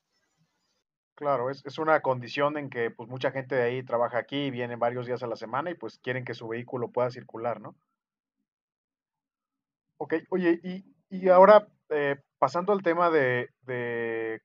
Claro, 1.15 1.49
es, 1.49 1.65
es, 1.65 1.77
una 1.77 2.01
condición 2.01 2.57
en 2.57 2.69
que 2.69 2.91
pues 2.91 3.09
mucha 3.09 3.31
gente 3.31 3.55
de 3.55 3.63
ahí 3.63 3.83
trabaja 3.83 4.17
aquí, 4.17 4.51
vienen 4.51 4.79
varios 4.79 5.05
días 5.05 5.23
a 5.23 5.27
la 5.27 5.37
semana 5.37 5.71
y 5.71 5.75
pues 5.75 5.97
quieren 5.99 6.25
que 6.25 6.33
su 6.33 6.47
vehículo 6.47 6.91
pueda 6.91 7.09
circular, 7.09 7.61
¿no? 7.61 7.75
Ok, 9.97 10.15
oye, 10.29 10.59
y, 10.61 10.83
y 11.09 11.29
ahora 11.29 11.69
eh, 11.89 12.17
pasando 12.37 12.73
al 12.73 12.83
tema 12.83 13.09
de, 13.09 13.49
de 13.61 14.41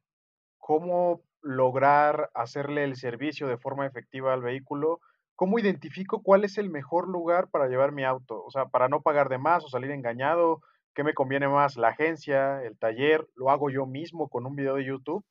cómo 0.58 1.22
lograr 1.42 2.30
hacerle 2.34 2.84
el 2.84 2.96
servicio 2.96 3.48
de 3.48 3.58
forma 3.58 3.86
efectiva 3.86 4.32
al 4.32 4.42
vehículo, 4.42 5.00
¿cómo 5.34 5.58
identifico 5.58 6.22
cuál 6.22 6.44
es 6.44 6.58
el 6.58 6.70
mejor 6.70 7.08
lugar 7.08 7.48
para 7.48 7.66
llevar 7.66 7.92
mi 7.92 8.04
auto? 8.04 8.44
O 8.44 8.50
sea, 8.50 8.66
para 8.66 8.88
no 8.88 9.00
pagar 9.02 9.28
de 9.28 9.38
más 9.38 9.64
o 9.64 9.68
salir 9.68 9.90
engañado, 9.90 10.60
¿qué 10.94 11.04
me 11.04 11.14
conviene 11.14 11.48
más? 11.48 11.76
¿La 11.76 11.88
agencia, 11.88 12.62
el 12.62 12.78
taller? 12.78 13.26
¿Lo 13.34 13.50
hago 13.50 13.70
yo 13.70 13.86
mismo 13.86 14.28
con 14.28 14.46
un 14.46 14.56
video 14.56 14.76
de 14.76 14.84
YouTube? 14.84 15.24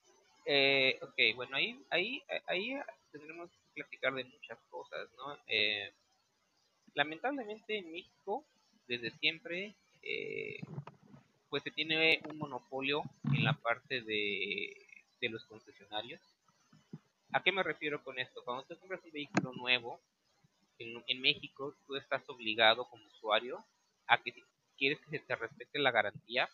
Eh, 0.46 1.00
ok, 1.02 1.36
bueno, 1.36 1.58
ahí, 1.58 1.80
ahí, 1.90 2.24
ahí 2.48 2.80
tendremos 3.12 3.50
que 3.52 3.82
platicar 3.82 4.14
de 4.14 4.24
muchas 4.24 4.60
cosas, 4.70 5.10
¿no? 5.18 5.38
Eh, 5.48 5.92
lamentablemente 6.94 7.78
en 7.78 7.92
México, 7.92 8.46
desde 8.88 9.12
siempre, 9.12 9.76
eh, 10.02 10.60
pues 11.50 11.64
se 11.64 11.72
tiene 11.72 12.22
un 12.30 12.38
monopolio 12.38 13.04
en 13.34 13.44
la 13.44 13.54
parte 13.54 14.02
de 14.02 14.90
de 15.20 15.30
los 15.30 15.46
concesionarios. 15.46 16.22
¿A 17.32 17.44
qué 17.44 17.52
me 17.52 17.64
refiero 17.64 18.04
con 18.04 18.18
esto? 18.20 18.44
Cuando 18.44 18.64
tú 18.64 18.78
compras 18.80 19.02
un 19.04 19.12
vehículo 19.12 19.54
nuevo 19.54 20.02
en, 20.78 21.22
México, 21.22 21.76
tú 21.86 21.96
estás 21.96 22.28
obligado 22.30 22.90
como 22.90 23.06
usuario 23.08 23.64
a 24.08 24.18
que 24.22 24.32
si 24.32 24.42
quieres 24.80 25.00
que 25.02 25.20
se 25.20 25.20
te 25.20 25.36
respete 25.36 25.78
la 25.78 25.92
garantía, 25.92 26.50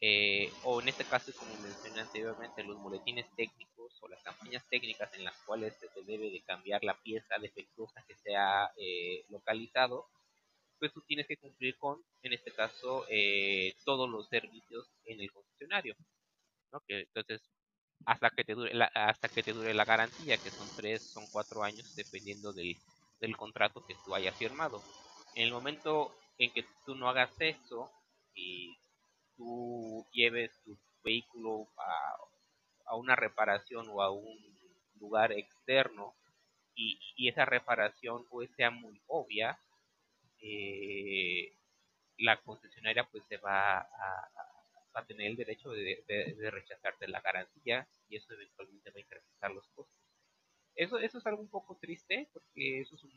eh, 0.00 0.52
o 0.64 0.80
en 0.80 0.88
este 0.88 1.04
caso, 1.04 1.32
como 1.38 1.54
mencioné 1.62 2.00
anteriormente, 2.00 2.62
los 2.64 2.78
boletines 2.78 3.26
técnicos 3.34 3.96
o 4.02 4.08
las 4.08 4.22
campañas 4.22 4.64
técnicas 4.68 5.12
en 5.14 5.24
las 5.24 5.36
cuales 5.44 5.74
se 5.80 5.88
te 5.88 6.02
debe 6.02 6.30
de 6.30 6.42
cambiar 6.42 6.82
la 6.84 7.00
pieza 7.02 7.38
defectuosa 7.38 8.04
que 8.06 8.14
se 8.16 8.36
ha 8.36 8.70
eh, 8.76 9.24
localizado, 9.28 10.06
pues 10.78 10.92
tú 10.92 11.00
tienes 11.02 11.26
que 11.26 11.38
cumplir 11.38 11.76
con, 11.78 12.02
en 12.22 12.32
este 12.34 12.50
caso, 12.52 13.06
eh, 13.08 13.74
todos 13.84 14.08
los 14.10 14.28
servicios 14.28 14.90
en 15.04 15.20
el 15.20 15.30
concesionario. 15.32 15.94
entonces, 16.88 17.40
hasta 18.04 18.28
que 18.30 18.44
te 18.44 18.54
dure 18.54 18.74
la, 18.74 18.86
hasta 18.94 19.28
que 19.28 19.42
te 19.42 19.54
dure 19.54 19.72
la 19.72 19.86
garantía, 19.86 20.36
que 20.36 20.50
son 20.50 20.68
tres, 20.76 21.02
son 21.02 21.24
cuatro 21.32 21.62
años, 21.62 21.96
dependiendo 21.96 22.52
del, 22.52 22.76
del 23.20 23.36
contrato 23.36 23.84
que 23.86 23.96
tú 24.04 24.14
hayas 24.14 24.36
firmado. 24.36 24.82
En 25.34 25.44
el 25.44 25.52
momento 25.52 26.14
en 26.38 26.52
que 26.52 26.64
tú 26.84 26.94
no 26.94 27.08
hagas 27.08 27.30
eso 27.40 27.90
y 28.34 28.76
tú 29.36 30.06
lleves 30.12 30.50
tu 30.64 30.76
vehículo 31.02 31.68
a, 31.78 32.16
a 32.86 32.96
una 32.96 33.16
reparación 33.16 33.86
o 33.90 34.02
a 34.02 34.10
un 34.10 34.38
lugar 34.98 35.32
externo 35.32 36.14
y, 36.74 36.98
y 37.16 37.28
esa 37.28 37.44
reparación 37.44 38.26
pues 38.28 38.50
sea 38.56 38.70
muy 38.70 39.00
obvia, 39.06 39.58
eh, 40.40 41.52
la 42.18 42.36
concesionaria 42.42 43.04
pues 43.10 43.24
se 43.28 43.38
va 43.38 43.78
a, 43.78 44.30
a 44.96 45.04
tener 45.04 45.26
el 45.26 45.36
derecho 45.36 45.70
de, 45.70 46.04
de, 46.08 46.50
rechazarte 46.50 47.06
la 47.06 47.20
garantía 47.20 47.86
y 48.08 48.16
eso 48.16 48.32
eventualmente 48.32 48.90
va 48.90 48.96
a 48.96 49.00
incrementar 49.00 49.50
los 49.50 49.68
costos. 49.68 49.94
Eso, 50.74 50.98
eso 50.98 51.18
es 51.18 51.26
algo 51.26 51.42
un 51.42 51.50
poco 51.50 51.76
triste 51.76 52.28
porque 52.32 52.80
eso 52.80 52.94
es 52.94 53.04
un, 53.04 53.12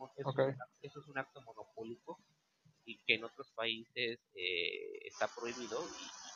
eso, 0.81 0.99
es 0.99 1.07
un 1.07 1.17
acto 1.17 1.41
monopólico 1.41 2.19
y 2.89 2.97
que 3.05 3.15
en 3.15 3.23
otros 3.23 3.47
países 3.51 4.19
eh, 4.35 4.99
está 5.05 5.27
prohibido 5.27 5.79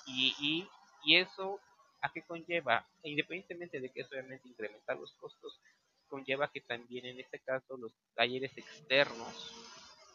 y, 0.06 0.36
y, 0.40 0.68
y, 1.04 1.16
eso 1.16 1.60
a 2.02 2.12
qué 2.12 2.22
conlleva, 2.22 2.86
independientemente 3.04 3.80
de 3.80 3.90
que 3.90 4.02
eso 4.02 4.12
obviamente 4.12 4.48
incrementa 4.48 4.94
los 4.94 5.12
costos, 5.14 5.60
conlleva 6.08 6.52
que 6.52 6.62
también 6.62 7.06
en 7.06 7.20
este 7.20 7.40
caso 7.40 7.76
los 7.78 7.92
talleres 8.14 8.56
externos, 8.58 9.52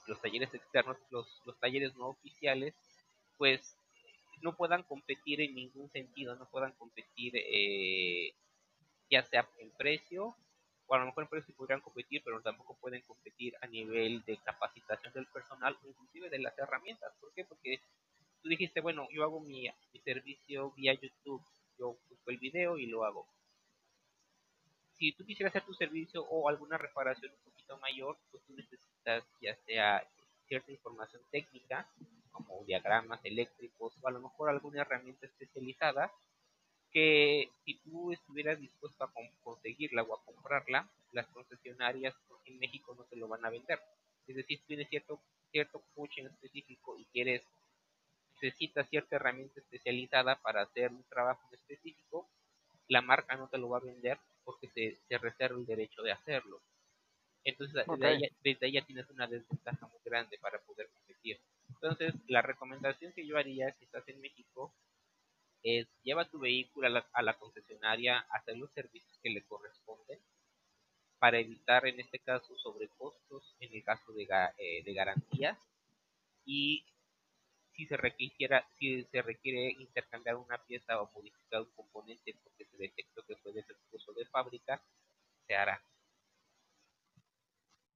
los 0.06 0.20
talleres 0.20 0.54
externos, 0.54 0.96
los, 1.10 1.42
los 1.44 1.58
talleres 1.58 1.96
no 1.96 2.08
oficiales, 2.08 2.74
pues 3.36 3.76
no 4.42 4.56
puedan 4.56 4.84
competir 4.84 5.40
en 5.40 5.54
ningún 5.54 5.90
sentido, 5.90 6.36
no 6.36 6.48
puedan 6.48 6.72
competir 6.72 7.32
eh, 7.34 8.32
ya 9.10 9.24
sea 9.24 9.48
en 9.58 9.70
precio, 9.72 10.36
o 10.88 10.94
a 10.94 10.98
lo 10.98 11.06
mejor 11.06 11.24
en 11.24 11.28
precio 11.28 11.54
podrían 11.54 11.82
competir, 11.82 12.22
pero 12.24 12.40
tampoco 12.40 12.74
pueden 12.80 13.02
competir 13.02 13.54
a 13.60 13.66
nivel 13.66 14.24
de 14.24 14.38
capacitación 14.38 15.12
del 15.12 15.26
personal 15.26 15.76
o 15.84 15.86
inclusive 15.86 16.30
de 16.30 16.38
las 16.38 16.58
herramientas. 16.58 17.12
¿Por 17.20 17.32
qué? 17.34 17.44
Porque 17.44 17.78
tú 18.42 18.48
dijiste, 18.48 18.80
bueno, 18.80 19.06
yo 19.12 19.22
hago 19.22 19.40
mi, 19.40 19.68
mi 19.92 20.00
servicio 20.00 20.72
vía 20.72 20.94
YouTube, 20.94 21.44
yo 21.78 21.98
busco 22.08 22.30
el 22.30 22.38
video 22.38 22.78
y 22.78 22.86
lo 22.86 23.04
hago. 23.04 23.28
Si 24.94 25.12
tú 25.12 25.24
quisieras 25.26 25.54
hacer 25.54 25.66
tu 25.66 25.74
servicio 25.74 26.24
o 26.24 26.48
alguna 26.48 26.78
reparación 26.78 27.32
un 27.32 27.52
poquito 27.52 27.78
mayor, 27.78 28.16
pues 28.30 28.42
tú 28.44 28.54
necesitas 28.54 29.24
ya 29.40 29.54
sea 29.66 30.02
cierta 30.46 30.72
información 30.72 31.22
técnica 31.30 31.86
como 32.32 32.64
diagramas 32.64 33.20
eléctricos 33.24 33.92
o 34.00 34.08
a 34.08 34.10
lo 34.10 34.20
mejor 34.20 34.48
alguna 34.48 34.80
herramienta 34.80 35.26
especializada 35.26 36.10
que 36.92 37.50
si 37.64 37.74
tú 37.80 38.12
estuvieras 38.12 38.60
dispuesto 38.60 39.04
a 39.04 39.12
conseguirla 39.42 40.02
o 40.02 40.14
a 40.14 40.24
comprarla, 40.24 40.88
las 41.12 41.26
concesionarias 41.28 42.14
en 42.44 42.58
México 42.58 42.94
no 42.94 43.04
te 43.04 43.16
lo 43.16 43.28
van 43.28 43.44
a 43.44 43.50
vender. 43.50 43.80
Es 44.26 44.36
decir, 44.36 44.60
tienes 44.66 44.88
cierto, 44.88 45.20
cierto 45.50 45.82
coche 45.94 46.20
en 46.20 46.28
específico 46.28 46.98
y 46.98 47.04
quieres, 47.06 47.42
necesitas 48.40 48.88
cierta 48.88 49.16
herramienta 49.16 49.60
especializada 49.60 50.36
para 50.36 50.62
hacer 50.62 50.90
un 50.90 51.04
trabajo 51.04 51.42
específico, 51.52 52.28
la 52.88 53.02
marca 53.02 53.36
no 53.36 53.48
te 53.48 53.58
lo 53.58 53.68
va 53.68 53.78
a 53.78 53.82
vender 53.82 54.18
porque 54.44 54.68
se, 54.68 54.96
se 55.08 55.18
reserva 55.18 55.58
el 55.58 55.66
derecho 55.66 56.02
de 56.02 56.12
hacerlo. 56.12 56.60
Entonces, 57.44 57.84
desde, 57.86 58.06
ahí, 58.06 58.22
desde 58.42 58.66
ahí 58.66 58.72
ya 58.72 58.84
tienes 58.84 59.08
una 59.10 59.26
desventaja 59.26 59.86
muy 59.86 60.00
grande 60.04 60.38
para 60.38 60.58
poder 60.60 60.88
competir. 60.90 61.38
Entonces, 61.68 62.14
la 62.26 62.42
recomendación 62.42 63.12
que 63.12 63.26
yo 63.26 63.38
haría 63.38 63.72
si 63.72 63.84
estás 63.84 64.06
en 64.08 64.20
México 64.20 64.72
es 65.62 65.86
lleva 66.02 66.28
tu 66.28 66.38
vehículo 66.38 66.86
a 67.12 67.22
la, 67.22 67.38
concesionaria, 67.38 68.18
hacer 68.30 68.56
los 68.56 68.70
servicios 68.72 69.18
que 69.22 69.30
le 69.30 69.44
corresponden 69.44 70.20
para 71.18 71.38
evitar 71.38 71.86
en 71.86 71.98
este 71.98 72.20
caso 72.20 72.56
sobrecostos 72.58 73.56
en 73.60 73.74
el 73.74 73.82
caso 73.82 74.12
de, 74.12 74.28
eh, 74.58 74.82
de 74.84 74.94
garantías. 74.94 75.58
Y 76.44 76.84
si 77.72 77.86
se 77.86 77.96
requiera 77.96 78.66
si 78.78 79.04
se 79.04 79.22
requiere 79.22 79.70
intercambiar 79.78 80.36
una 80.36 80.58
pieza 80.58 81.00
o 81.00 81.10
modificar 81.14 81.62
un 81.62 81.70
componente 81.74 82.34
porque 82.42 82.64
se 82.64 82.76
detectó 82.76 83.22
que 83.26 83.36
fue 83.36 83.52
defectuoso 83.52 84.12
de 84.14 84.26
fábrica 84.26 84.82
se 85.46 85.54
hará. 85.54 85.80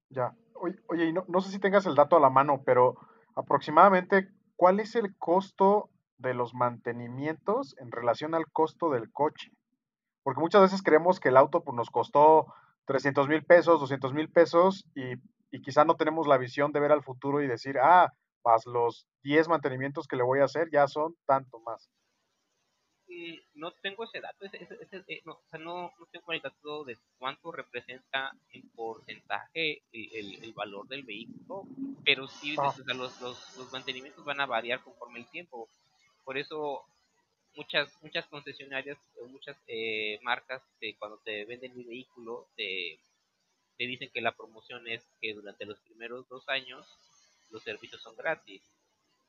Ya. 0.09 0.37
Oye, 0.55 0.79
oye 0.89 1.13
no, 1.13 1.25
no 1.29 1.41
sé 1.41 1.51
si 1.51 1.59
tengas 1.59 1.87
el 1.87 1.95
dato 1.95 2.17
a 2.17 2.21
la 2.21 2.31
mano 2.31 2.63
pero 2.65 2.97
aproximadamente, 3.35 4.29
¿cuál 4.57 4.81
es 4.81 4.95
el 4.95 5.17
costo 5.17 5.91
de 6.23 6.35
los 6.35 6.55
mantenimientos 6.55 7.77
en 7.79 7.91
relación 7.91 8.35
al 8.35 8.51
costo 8.51 8.91
del 8.91 9.11
coche? 9.13 9.53
Porque 10.23 10.41
muchas 10.41 10.63
veces 10.63 10.83
creemos 10.83 11.21
que 11.21 11.29
el 11.29 11.37
auto 11.37 11.63
pues, 11.63 11.77
nos 11.77 11.91
costó 11.91 12.47
300 12.87 13.29
mil 13.29 13.45
pesos, 13.45 13.81
200 13.81 14.15
mil 14.15 14.31
pesos 14.31 14.87
y, 14.95 15.15
y 15.51 15.61
quizá 15.63 15.85
no 15.85 15.97
tenemos 15.97 16.27
la 16.27 16.39
visión 16.39 16.73
de 16.73 16.81
ver 16.81 16.93
al 16.93 17.03
futuro 17.03 17.43
y 17.43 17.47
decir, 17.47 17.79
ah, 17.79 18.13
más 18.45 18.67
los 18.67 19.07
10 19.25 19.49
mantenimientos 19.49 20.07
que 20.07 20.17
le 20.17 20.23
voy 20.23 20.41
a 20.41 20.45
hacer 20.45 20.69
ya 20.73 20.87
son 20.89 21.15
tanto 21.27 21.61
más 21.61 21.91
no 23.55 23.73
tengo 23.83 24.05
ese 24.05 24.21
dato, 24.21 24.45
ese, 24.45 25.05
eh, 25.07 25.23
no, 25.25 25.33
o 25.33 25.43
sea, 25.51 25.61
no, 25.61 25.93
no, 25.99 26.07
tengo 26.11 26.33
el 26.33 26.41
dato 26.41 26.85
de 26.85 26.99
cuánto 27.19 27.53
representa 27.53 28.33
en 28.51 28.69
porcentaje 28.71 29.83
el, 29.93 30.43
el, 30.43 30.53
valor 30.53 30.89
del 30.89 31.03
vehículo, 31.03 31.65
pero 32.05 32.27
sí 32.27 32.55
ah. 32.59 32.75
los, 32.87 33.21
los, 33.21 33.57
los, 33.57 33.73
mantenimientos 33.73 34.25
van 34.25 34.41
a 34.41 34.47
variar 34.47 34.81
conforme 34.83 35.21
el 35.21 35.27
tiempo. 35.27 35.69
Por 36.25 36.39
eso 36.39 36.85
muchas 37.55 37.91
muchas 38.03 38.27
concesionarias 38.29 38.99
muchas 39.29 39.57
eh, 39.67 40.19
marcas 40.23 40.63
cuando 40.99 41.19
te 41.19 41.45
venden 41.45 41.77
mi 41.77 41.85
vehículo 41.85 42.49
te, 42.57 42.99
te 43.77 43.87
dicen 43.87 44.11
que 44.11 44.23
la 44.23 44.35
promoción 44.35 44.89
es 44.89 45.05
que 45.21 45.35
durante 45.35 45.67
los 45.67 45.79
primeros 45.81 46.29
dos 46.29 46.49
años 46.49 46.87
los 47.51 47.63
servicios 47.63 48.01
son 48.01 48.17
gratis, 48.17 48.63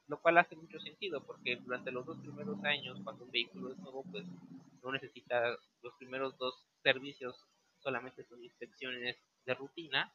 lo 0.07 0.19
cual 0.21 0.37
hace 0.37 0.55
mucho 0.55 0.79
sentido 0.79 1.21
porque 1.23 1.57
durante 1.57 1.91
los 1.91 2.05
dos 2.05 2.17
primeros 2.19 2.63
años, 2.63 2.99
cuando 3.03 3.25
un 3.25 3.31
vehículo 3.31 3.71
es 3.71 3.77
nuevo, 3.79 4.03
pues 4.11 4.25
no 4.81 4.91
necesita 4.91 5.57
los 5.81 5.93
primeros 5.95 6.37
dos 6.37 6.55
servicios, 6.81 7.35
solamente 7.79 8.23
son 8.23 8.43
inspecciones 8.43 9.17
de 9.45 9.53
rutina 9.53 10.13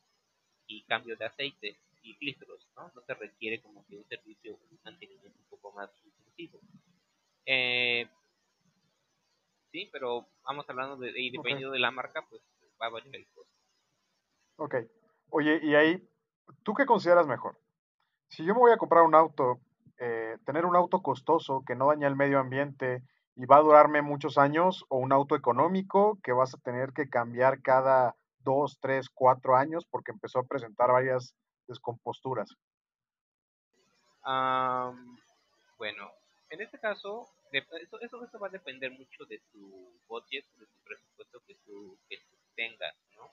y 0.67 0.83
cambio 0.85 1.17
de 1.17 1.27
aceite 1.27 1.79
y 2.03 2.15
filtros, 2.15 2.67
¿no? 2.77 2.91
No 2.95 3.03
se 3.03 3.15
requiere 3.15 3.61
como 3.61 3.85
que 3.87 3.97
un 3.97 4.09
servicio, 4.09 4.55
un 4.71 4.79
mantenimiento 4.85 5.39
un 5.39 5.49
poco 5.49 5.73
más 5.73 5.91
Eh, 7.47 8.09
sí, 9.73 9.89
pero 9.93 10.29
vamos 10.45 10.69
hablando 10.69 10.97
de, 10.97 11.13
y 11.19 11.31
dependiendo 11.31 11.73
de 11.73 11.79
la 11.79 11.91
marca, 11.91 12.27
pues 12.29 12.43
va 12.81 12.87
a 12.87 12.91
variar 12.91 13.17
el 13.17 13.27
costo. 13.33 13.53
Ok. 14.57 14.75
Oye, 15.31 15.61
y 15.63 15.75
ahí, 15.75 16.09
¿tú 16.63 16.75
qué 16.75 16.87
consideras 16.87 17.27
mejor? 17.27 17.59
Si 18.29 18.45
yo 18.45 18.55
me 18.55 18.61
voy 18.61 18.73
a 18.73 18.77
comprar 18.77 19.05
un 19.05 19.15
auto, 19.15 19.61
eh, 19.99 20.37
tener 20.45 20.65
un 20.65 20.77
auto 20.77 21.03
costoso 21.03 21.65
que 21.67 21.75
no 21.75 21.89
daña 21.89 22.09
el 22.09 22.17
medio 22.17 22.39
ambiente 22.39 23.03
y 23.35 23.47
va 23.47 23.57
a 23.59 23.63
durarme 23.63 24.03
muchos 24.03 24.37
años, 24.37 24.85
o 24.89 24.99
un 24.99 25.13
auto 25.13 25.37
económico 25.37 26.19
que 26.23 26.33
vas 26.33 26.55
a 26.55 26.59
tener 26.59 26.93
que 26.93 27.09
cambiar 27.09 27.63
cada 27.63 28.17
dos, 28.41 28.79
tres, 28.81 29.09
cuatro 29.09 29.57
años 29.57 29.87
porque 29.91 30.11
empezó 30.11 30.41
a 30.41 30.47
presentar 30.47 30.91
varias 30.91 31.35
descomposturas. 31.67 32.51
bueno, 34.25 36.11
en 36.51 36.61
este 36.61 36.79
caso, 36.79 37.29
eso, 37.53 38.01
eso, 38.01 38.39
va 38.39 38.49
a 38.49 38.51
depender 38.51 38.91
mucho 38.91 39.25
de 39.27 39.39
tu 39.53 39.93
budget, 40.07 40.45
de 40.57 40.67
tu 40.67 40.81
presupuesto 40.85 41.43
que 41.47 41.55
tú, 41.67 41.99
que 42.09 42.19
tengas, 42.55 42.95
¿no? 43.17 43.31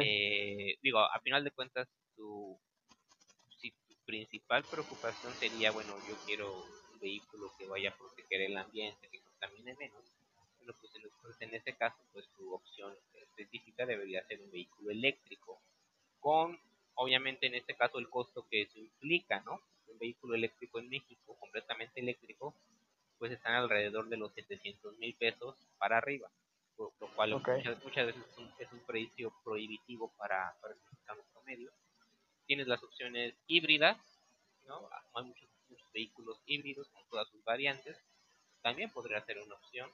Eh, 0.00 0.76
digo, 0.82 0.98
a 0.98 1.18
final 1.20 1.44
de 1.44 1.50
cuentas, 1.50 1.88
tu, 2.16 2.58
si 3.60 3.70
tu 3.70 3.94
principal 4.04 4.64
preocupación 4.64 5.32
sería, 5.34 5.70
bueno, 5.70 5.94
yo 6.08 6.16
quiero 6.26 6.64
un 6.92 7.00
vehículo 7.00 7.52
que 7.58 7.66
vaya 7.66 7.90
a 7.90 7.96
proteger 7.96 8.42
el 8.42 8.56
ambiente, 8.56 9.08
que 9.08 9.20
contamine 9.20 9.74
menos, 9.74 10.04
bueno, 10.58 10.74
pues 10.80 10.94
en, 10.96 11.02
pues 11.22 11.40
en 11.40 11.54
ese 11.54 11.72
caso, 11.74 11.98
pues 12.12 12.26
tu 12.36 12.52
opción 12.52 12.94
específica 13.14 13.86
debería 13.86 14.24
ser 14.26 14.40
un 14.40 14.50
vehículo 14.50 14.90
eléctrico, 14.90 15.60
con, 16.20 16.58
obviamente 16.94 17.46
en 17.46 17.54
este 17.54 17.74
caso, 17.74 17.98
el 17.98 18.08
costo 18.08 18.46
que 18.48 18.62
eso 18.62 18.78
implica, 18.78 19.40
¿no? 19.40 19.60
Un 20.02 20.08
vehículo 20.08 20.34
eléctrico 20.34 20.80
en 20.80 20.88
México, 20.88 21.36
completamente 21.38 22.00
eléctrico, 22.00 22.56
pues 23.18 23.30
están 23.30 23.54
alrededor 23.54 24.08
de 24.08 24.16
los 24.16 24.32
700 24.32 24.98
mil 24.98 25.14
pesos 25.14 25.54
para 25.78 25.98
arriba, 25.98 26.28
lo 26.76 26.90
cual 27.14 27.34
muchas, 27.34 28.06
veces 28.06 28.24
es 28.58 28.72
un, 28.72 28.80
precio 28.80 29.32
prohibitivo 29.44 30.12
para, 30.18 30.56
para 30.60 30.74
el 30.74 30.80
mercado 30.90 31.22
promedio. 31.32 31.70
Tienes 32.46 32.66
las 32.66 32.82
opciones 32.82 33.34
híbridas, 33.46 33.96
¿no? 34.66 34.88
Hay 35.14 35.24
muchos, 35.24 35.48
muchos 35.68 35.92
vehículos 35.92 36.42
híbridos 36.46 36.88
con 36.88 37.08
todas 37.08 37.28
sus 37.28 37.44
variantes, 37.44 37.96
también 38.60 38.90
podría 38.90 39.24
ser 39.24 39.38
una 39.38 39.54
opción. 39.54 39.88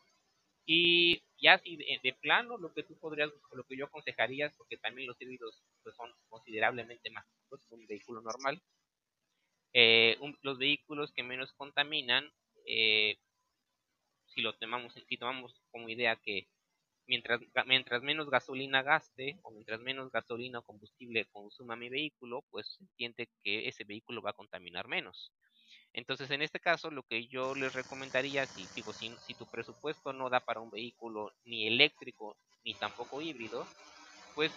Y 0.64 1.22
ya 1.38 1.58
si 1.58 1.76
de, 1.76 2.16
plano 2.20 2.56
lo 2.56 2.72
que 2.72 2.82
tú 2.82 2.96
podrías, 2.98 3.30
lo 3.52 3.64
que 3.64 3.76
yo 3.76 3.84
aconsejaría, 3.84 4.50
porque 4.56 4.78
también 4.78 5.06
los 5.06 5.20
híbridos 5.20 5.62
pues, 5.82 5.94
son 5.96 6.10
considerablemente 6.30 7.10
más 7.10 7.26
caros 7.26 7.62
que 7.68 7.74
un 7.74 7.86
vehículo 7.86 8.22
normal, 8.22 8.58
eh, 9.72 10.18
los 10.42 10.58
vehículos 10.58 11.12
que 11.12 11.22
menos 11.22 11.52
contaminan, 11.52 12.30
eh, 12.66 13.18
si 14.26 14.42
lo 14.42 14.54
tomamos, 14.56 14.94
si 15.08 15.16
tomamos 15.16 15.60
como 15.70 15.88
idea 15.88 16.16
que 16.16 16.48
mientras, 17.06 17.40
mientras 17.66 18.02
menos 18.02 18.30
gasolina 18.30 18.82
gaste 18.82 19.38
o 19.42 19.50
mientras 19.50 19.80
menos 19.80 20.10
gasolina 20.10 20.60
o 20.60 20.62
combustible 20.62 21.26
consuma 21.32 21.76
mi 21.76 21.88
vehículo, 21.88 22.44
pues 22.50 22.66
se 22.76 22.84
entiende 22.84 23.28
que 23.42 23.68
ese 23.68 23.84
vehículo 23.84 24.22
va 24.22 24.30
a 24.30 24.34
contaminar 24.34 24.88
menos. 24.88 25.32
Entonces, 25.92 26.30
en 26.30 26.42
este 26.42 26.60
caso, 26.60 26.90
lo 26.90 27.02
que 27.02 27.26
yo 27.26 27.54
les 27.54 27.72
recomendaría, 27.72 28.46
si, 28.46 28.66
digo, 28.74 28.92
si, 28.92 29.10
si 29.26 29.34
tu 29.34 29.46
presupuesto 29.46 30.12
no 30.12 30.28
da 30.28 30.40
para 30.40 30.60
un 30.60 30.70
vehículo 30.70 31.32
ni 31.44 31.66
eléctrico 31.66 32.36
ni 32.64 32.74
tampoco 32.74 33.22
híbrido, 33.22 33.66
pues 34.34 34.52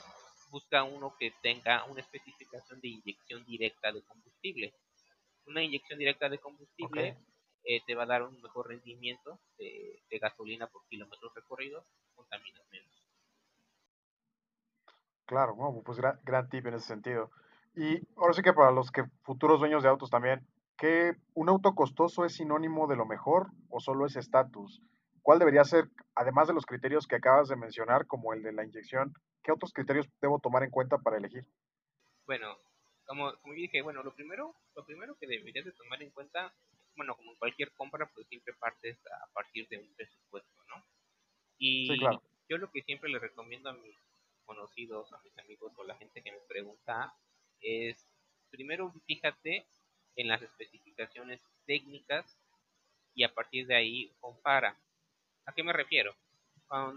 busca 0.52 0.84
uno 0.84 1.16
que 1.18 1.32
tenga 1.42 1.86
una 1.86 2.02
especificación 2.02 2.82
de 2.82 2.90
inyección 2.90 3.46
directa 3.46 3.92
de 3.92 4.04
combustible. 4.04 4.74
Una 5.52 5.64
inyección 5.64 6.00
directa 6.00 6.30
de 6.30 6.40
combustible 6.40 7.18
eh, 7.64 7.82
te 7.86 7.96
va 7.96 8.04
a 8.04 8.08
dar 8.08 8.24
un 8.24 8.42
mejor 8.42 8.70
rendimiento 8.70 9.40
de, 9.58 10.02
gasolina 10.20 10.68
por 10.68 10.86
kilómetros 10.88 11.34
recorridos, 11.36 11.86
contaminas 12.16 12.64
menos. 12.72 13.04
Claro, 15.26 15.56
pues 15.86 15.98
gran, 15.98 16.20
gran 16.24 16.50
tip 16.50 16.66
en 16.68 16.76
ese 16.76 16.88
sentido. 16.88 17.32
Y 17.76 18.02
ahora 18.18 18.34
sí 18.34 18.42
que 18.42 18.54
para 18.54 18.72
los 18.72 18.92
que 18.92 19.04
futuros 19.24 19.60
dueños 19.60 19.84
de 19.84 19.90
autos 19.90 20.10
también, 20.10 20.46
¿Que 20.82 21.14
un 21.36 21.48
auto 21.48 21.76
costoso 21.76 22.26
es 22.26 22.34
sinónimo 22.34 22.88
de 22.88 22.96
lo 22.96 23.06
mejor 23.06 23.52
o 23.70 23.80
solo 23.80 24.08
es 24.08 24.16
estatus? 24.16 24.82
¿Cuál 25.22 25.38
debería 25.38 25.64
ser, 25.64 25.86
además 26.16 26.48
de 26.48 26.56
los 26.56 26.66
criterios 26.66 27.06
que 27.06 27.18
acabas 27.18 27.50
de 27.50 27.56
mencionar, 27.56 28.08
como 28.08 28.34
el 28.34 28.42
de 28.42 28.52
la 28.52 28.66
inyección, 28.66 29.14
qué 29.44 29.52
otros 29.52 29.74
criterios 29.74 30.10
debo 30.20 30.40
tomar 30.40 30.64
en 30.64 30.72
cuenta 30.72 30.98
para 30.98 31.18
elegir? 31.18 31.46
Bueno, 32.26 32.58
como, 33.12 33.36
como 33.42 33.54
dije, 33.56 33.82
bueno, 33.82 34.04
lo 34.04 34.16
primero, 34.16 34.56
lo 34.74 34.86
primero 34.86 35.18
que 35.18 35.28
deberías 35.28 35.66
de 35.66 35.74
tomar 35.74 36.02
en 36.02 36.12
cuenta, 36.12 36.56
bueno, 36.96 37.14
como 37.18 37.32
en 37.32 37.38
cualquier 37.40 37.74
compra, 37.74 38.10
pues 38.14 38.26
siempre 38.28 38.54
partes 38.54 38.98
a 39.06 39.30
partir 39.34 39.68
de 39.68 39.80
un 39.80 39.94
presupuesto, 39.96 40.64
¿no? 40.70 40.86
Y 41.58 42.00
yo 42.48 42.58
lo 42.58 42.72
que 42.72 42.82
siempre 42.84 43.10
le 43.10 43.20
recomiendo 43.20 43.70
a 43.70 43.74
mis 43.74 43.98
conocidos, 44.46 45.12
a 45.12 45.20
mis 45.24 45.38
amigos 45.40 45.74
o 45.76 45.82
a 45.82 45.88
la 45.88 45.98
gente 45.98 46.24
que 46.24 46.32
me 46.32 46.40
pregunta 46.48 47.14
es, 47.60 48.08
primero 48.50 48.94
fíjate 49.06 49.68
en 50.16 50.30
las 50.30 50.42
especificaciones 50.42 51.42
técnicas 51.66 52.40
y 53.14 53.26
a 53.26 53.34
partir 53.34 53.68
de 53.68 53.76
ahí 53.76 54.16
compara. 54.22 54.80
¿A 55.46 55.52
qué 55.52 55.64
me 55.64 55.74
refiero? 55.74 56.16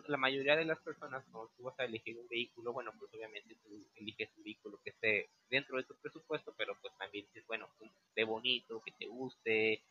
La 0.07 0.17
mayoría 0.17 0.55
de 0.55 0.65
las 0.65 0.79
personas, 0.79 1.25
cuando 1.33 1.51
tú 1.57 1.65
vas 1.65 1.79
a 1.81 1.85
elegir 1.85 2.17
un 2.17 2.29
vehículo, 2.29 2.73
bueno, 2.73 2.93
pues 2.97 3.13
obviamente 3.13 3.57
tú 3.57 3.71
eliges 3.97 4.31
un 4.37 4.45
vehículo 4.45 4.81
que 4.85 4.91
esté 4.91 5.31
dentro 5.51 5.77
de 5.77 5.83
tu 5.83 5.97
presupuesto, 5.97 6.55
pero 6.57 6.79
pues 6.81 6.97
también 6.97 7.27
es 7.35 7.45
bueno, 7.49 7.69
que 7.79 7.87
esté 7.87 8.23
bonito, 8.23 8.81
que 8.85 8.93
te 8.93 9.07
guste, 9.07 9.83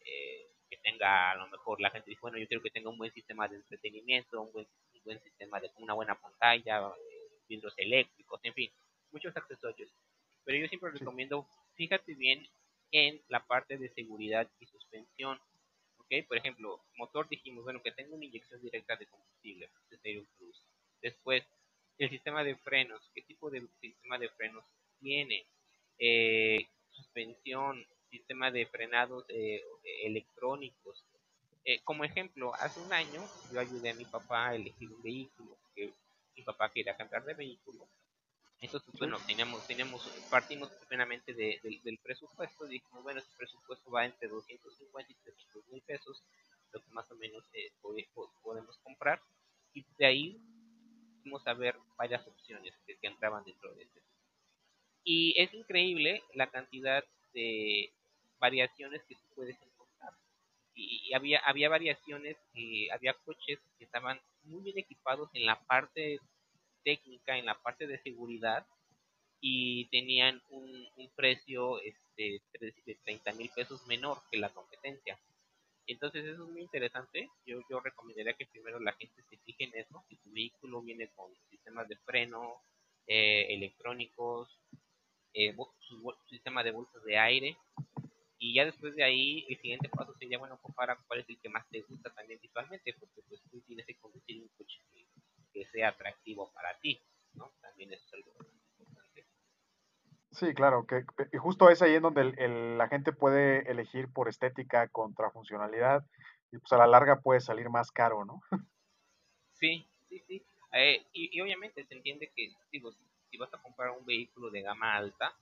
eh, 0.00 0.50
que 0.68 0.76
tenga 0.82 1.30
a 1.30 1.36
lo 1.36 1.48
mejor 1.48 1.80
la 1.80 1.90
gente 1.90 2.10
dice, 2.10 2.20
bueno, 2.20 2.36
yo 2.36 2.46
quiero 2.46 2.62
que 2.62 2.70
tenga 2.70 2.90
un 2.90 2.98
buen 2.98 3.12
sistema 3.12 3.48
de 3.48 3.56
entretenimiento, 3.56 4.42
un 4.42 4.52
buen, 4.52 4.66
un 4.92 5.00
buen 5.04 5.22
sistema 5.22 5.58
de 5.58 5.70
una 5.78 5.94
buena 5.94 6.20
pantalla, 6.20 6.88
eh, 6.88 7.30
vidrios 7.48 7.72
eléctricos, 7.78 8.40
en 8.42 8.52
fin, 8.52 8.70
muchos 9.10 9.34
accesorios. 9.34 9.90
Pero 10.44 10.58
yo 10.58 10.68
siempre 10.68 10.90
recomiendo, 10.90 11.48
fíjate 11.76 12.14
bien 12.14 12.46
en 12.92 13.22
la 13.28 13.46
parte 13.46 13.78
de 13.78 13.88
seguridad 13.94 14.50
y 14.58 14.66
suspensión. 14.66 15.40
¿Ok? 16.10 16.26
Por 16.26 16.36
ejemplo, 16.36 16.80
motor 16.96 17.28
dijimos, 17.28 17.64
bueno, 17.64 17.80
que 17.82 17.92
tenga 17.92 18.14
una 18.14 18.24
inyección 18.24 18.60
directa 18.60 18.96
de 18.96 19.06
combustible, 19.06 19.70
sería 20.02 20.20
un 20.20 20.26
plus. 20.38 20.64
Después, 21.00 21.44
el 21.98 22.10
sistema 22.10 22.42
de 22.42 22.56
frenos, 22.56 23.00
¿qué 23.14 23.22
tipo 23.22 23.50
de 23.50 23.62
sistema 23.80 24.18
de 24.18 24.28
frenos 24.30 24.64
tiene? 25.00 25.46
Eh, 25.98 26.66
suspensión, 26.90 27.86
sistema 28.10 28.50
de 28.50 28.66
frenados 28.66 29.24
eh, 29.28 29.62
electrónicos. 30.04 31.04
Eh, 31.64 31.80
como 31.84 32.04
ejemplo, 32.04 32.54
hace 32.54 32.80
un 32.80 32.92
año 32.92 33.22
yo 33.52 33.60
ayudé 33.60 33.90
a 33.90 33.94
mi 33.94 34.04
papá 34.04 34.48
a 34.48 34.54
elegir 34.54 34.90
un 34.90 35.02
vehículo, 35.02 35.56
que 35.74 35.92
mi 36.34 36.42
papá 36.42 36.72
quería 36.72 36.96
cambiar 36.96 37.24
de 37.24 37.34
vehículo 37.34 37.86
entonces, 38.60 38.92
bueno, 38.98 39.18
teníamos, 39.26 39.66
teníamos, 39.66 40.06
partimos 40.30 40.70
plenamente 40.86 41.32
del 41.32 41.98
presupuesto, 42.02 42.66
dijimos, 42.66 43.02
bueno, 43.02 43.20
ese 43.20 43.34
presupuesto 43.36 43.90
va 43.90 44.04
entre 44.04 44.28
250 44.28 45.12
y 45.12 45.14
300 45.14 45.68
mil 45.68 45.82
pesos, 45.82 46.22
lo 46.72 46.82
que 46.82 46.90
más 46.90 47.10
o 47.10 47.16
menos 47.16 47.42
eh, 47.54 47.72
podemos 48.42 48.76
comprar, 48.82 49.22
y 49.72 49.84
de 49.96 50.06
ahí 50.06 50.40
fuimos 51.22 51.46
a 51.46 51.54
ver 51.54 51.76
varias 51.96 52.26
opciones 52.26 52.74
que, 52.86 52.98
entraban 53.00 53.44
dentro 53.44 53.72
de 53.74 53.84
este. 53.84 54.02
Y 55.04 55.40
es 55.40 55.52
increíble 55.54 56.22
la 56.34 56.50
cantidad 56.50 57.02
de 57.32 57.90
variaciones 58.38 59.02
que 59.04 59.14
tú 59.14 59.22
puedes 59.34 59.56
encontrar. 59.62 60.12
Y, 60.74 61.14
había, 61.14 61.38
había 61.40 61.70
variaciones, 61.70 62.36
había 62.92 63.14
coches 63.24 63.58
que 63.78 63.84
estaban 63.84 64.20
muy 64.42 64.62
bien 64.62 64.78
equipados 64.78 65.30
en 65.32 65.46
la 65.46 65.58
parte 65.64 66.20
técnica 66.82 67.36
en 67.36 67.46
la 67.46 67.60
parte 67.60 67.86
de 67.86 68.00
seguridad 68.02 68.66
y 69.40 69.86
tenían 69.88 70.42
un, 70.50 70.70
precio 71.16 71.80
este, 71.80 72.42
de 72.60 72.94
30 73.04 73.32
mil 73.32 73.50
pesos 73.54 73.86
menor 73.86 74.18
que 74.30 74.38
la 74.38 74.50
competencia. 74.50 75.18
Entonces 75.86 76.24
eso 76.24 76.44
es 76.44 76.50
muy 76.50 76.62
interesante. 76.62 77.28
Yo, 77.46 77.60
recomendaría 77.80 78.34
que 78.34 78.46
primero 78.46 78.78
la 78.78 78.92
gente 78.92 79.22
se 79.28 79.38
fije 79.38 79.64
en 79.64 79.74
eso. 79.74 80.04
Si 80.08 80.16
tu 80.16 80.30
vehículo 80.32 80.82
viene 80.82 81.08
con 81.16 81.32
sistemas 81.48 81.88
de 81.88 81.96
freno, 81.96 82.62
eh, 83.06 83.46
electrónicos, 83.54 84.48
eh, 85.34 85.56
sistema 86.28 86.62
de 86.62 86.70
bolsas 86.70 87.02
de 87.04 87.18
aire. 87.18 87.56
Y 88.38 88.54
ya 88.54 88.64
después 88.64 88.94
de 88.94 89.04
ahí, 89.04 89.44
el 89.48 89.60
siguiente 89.60 89.88
paso 89.88 90.14
sería, 90.18 90.38
bueno, 90.38 90.58
compara 90.62 90.98
cuál 91.06 91.20
es 91.20 91.28
el 91.28 91.38
que 91.40 91.48
más 91.48 91.68
te 91.68 91.82
gusta 91.82 92.10
también 92.14 92.40
visualmente, 92.40 92.94
porque 92.94 93.20
pues 93.28 93.42
tú 93.50 93.60
tienes 93.62 93.84
que 93.84 93.96
conducir 93.96 94.40
un 94.40 94.48
coche 94.56 94.78
sea 95.72 95.90
atractivo 95.90 96.52
para 96.52 96.78
ti. 96.80 97.00
¿no? 97.34 97.52
También 97.60 97.92
es 97.92 98.12
algo 98.12 98.32
importante. 98.78 99.26
Sí, 100.32 100.54
claro, 100.54 100.86
que 100.86 101.04
y 101.32 101.38
justo 101.38 101.68
es 101.70 101.82
ahí 101.82 101.94
en 101.94 102.02
donde 102.02 102.24
la 102.76 102.88
gente 102.88 103.12
puede 103.12 103.70
elegir 103.70 104.12
por 104.12 104.28
estética 104.28 104.88
contra 104.88 105.30
funcionalidad 105.30 106.04
y 106.52 106.58
pues 106.58 106.72
a 106.72 106.78
la 106.78 106.86
larga 106.86 107.20
puede 107.20 107.40
salir 107.40 107.68
más 107.68 107.90
caro, 107.90 108.24
¿no? 108.24 108.40
Sí, 109.52 109.86
sí, 110.08 110.18
sí. 110.26 110.42
Eh, 110.72 111.04
y, 111.12 111.36
y, 111.36 111.40
obviamente 111.42 111.84
se 111.84 111.94
entiende 111.94 112.32
que, 112.34 112.50
digo, 112.72 112.92
si 113.30 113.36
vas 113.36 113.52
a 113.52 113.60
comprar 113.60 113.90
un 113.90 114.06
vehículo 114.06 114.50
de 114.50 114.62
gama 114.62 114.96
alta, 114.96 115.34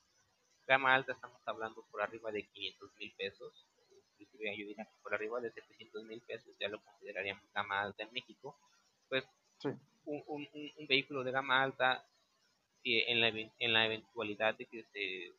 gama 0.67 0.95
alta 0.95 1.13
estamos 1.13 1.41
hablando 1.47 1.85
por 1.91 2.03
arriba 2.03 2.33
de 2.33 2.47
500 2.47 2.97
mil 2.97 3.13
pesos, 3.17 3.67
inclusive 4.19 4.57
yo 4.57 4.67
diría 4.67 4.89
por 5.03 5.15
arriba 5.15 5.41
de 5.41 5.53
700 5.53 6.05
mil 6.05 6.21
pesos, 6.23 6.53
ya 6.59 6.69
lo 6.69 6.83
consideraríamos 6.83 7.45
gama 7.55 7.81
alta 7.81 8.03
en 8.03 8.13
México, 8.13 8.59
pues 9.09 9.25
un, 10.05 10.49
vehículo 10.89 11.25
de 11.25 11.33
gama 11.33 11.63
alta, 11.63 12.05
si 12.83 13.01
en, 13.07 13.21
la, 13.21 13.29
en 13.29 13.73
la 13.73 13.87
eventualidad 13.87 14.57
de 14.57 14.67
que 14.67 14.85
se 14.85 15.35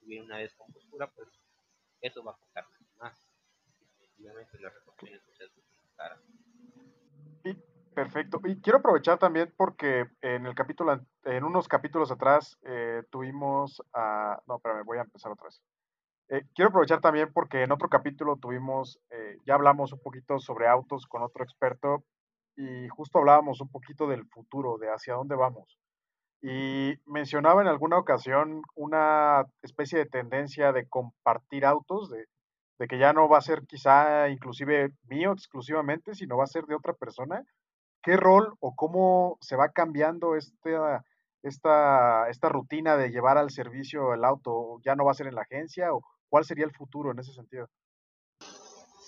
tuviera 0.00 0.24
una 0.24 0.38
descompostura, 0.38 1.10
pues 1.10 1.28
eso 2.00 2.22
va 2.24 2.32
a 2.32 2.36
costar 2.36 2.66
más. 2.98 3.16
Definitivamente 3.78 4.60
la 4.60 4.70
más 4.70 5.96
cara. 5.96 6.20
Perfecto. 7.94 8.40
Y 8.44 8.60
quiero 8.60 8.78
aprovechar 8.78 9.18
también 9.18 9.52
porque 9.56 10.06
en 10.22 10.46
el 10.46 10.54
capítulo, 10.54 10.98
en 11.24 11.44
unos 11.44 11.68
capítulos 11.68 12.10
atrás 12.10 12.58
eh, 12.62 13.02
tuvimos 13.10 13.82
a... 13.92 14.40
No, 14.46 14.60
me 14.64 14.82
voy 14.82 14.98
a 14.98 15.02
empezar 15.02 15.30
otra 15.30 15.46
vez. 15.46 15.62
Eh, 16.28 16.42
quiero 16.54 16.70
aprovechar 16.70 17.00
también 17.00 17.30
porque 17.32 17.62
en 17.62 17.72
otro 17.72 17.90
capítulo 17.90 18.36
tuvimos, 18.36 18.98
eh, 19.10 19.36
ya 19.44 19.54
hablamos 19.54 19.92
un 19.92 20.00
poquito 20.00 20.38
sobre 20.38 20.68
autos 20.68 21.06
con 21.06 21.22
otro 21.22 21.44
experto 21.44 22.04
y 22.56 22.88
justo 22.88 23.18
hablábamos 23.18 23.60
un 23.60 23.68
poquito 23.68 24.06
del 24.06 24.26
futuro, 24.26 24.78
de 24.78 24.88
hacia 24.88 25.14
dónde 25.14 25.36
vamos. 25.36 25.78
Y 26.42 26.94
mencionaba 27.06 27.62
en 27.62 27.68
alguna 27.68 27.98
ocasión 27.98 28.62
una 28.74 29.46
especie 29.62 29.98
de 29.98 30.06
tendencia 30.06 30.72
de 30.72 30.88
compartir 30.88 31.64
autos, 31.64 32.10
de, 32.10 32.26
de 32.78 32.88
que 32.88 32.98
ya 32.98 33.12
no 33.12 33.28
va 33.28 33.38
a 33.38 33.42
ser 33.42 33.62
quizá 33.66 34.28
inclusive 34.28 34.92
mío 35.04 35.32
exclusivamente, 35.32 36.14
sino 36.14 36.36
va 36.36 36.44
a 36.44 36.48
ser 36.48 36.66
de 36.66 36.74
otra 36.74 36.94
persona 36.94 37.44
¿qué 38.02 38.16
rol 38.16 38.54
o 38.60 38.74
cómo 38.74 39.38
se 39.40 39.56
va 39.56 39.70
cambiando 39.70 40.36
esta, 40.36 41.04
esta, 41.42 42.28
esta 42.28 42.48
rutina 42.48 42.96
de 42.96 43.10
llevar 43.10 43.38
al 43.38 43.50
servicio 43.50 44.12
el 44.14 44.24
auto? 44.24 44.80
¿Ya 44.84 44.94
no 44.96 45.04
va 45.04 45.12
a 45.12 45.14
ser 45.14 45.28
en 45.28 45.36
la 45.36 45.42
agencia 45.42 45.94
o 45.94 46.02
cuál 46.28 46.44
sería 46.44 46.64
el 46.64 46.72
futuro 46.72 47.12
en 47.12 47.20
ese 47.20 47.32
sentido? 47.32 47.68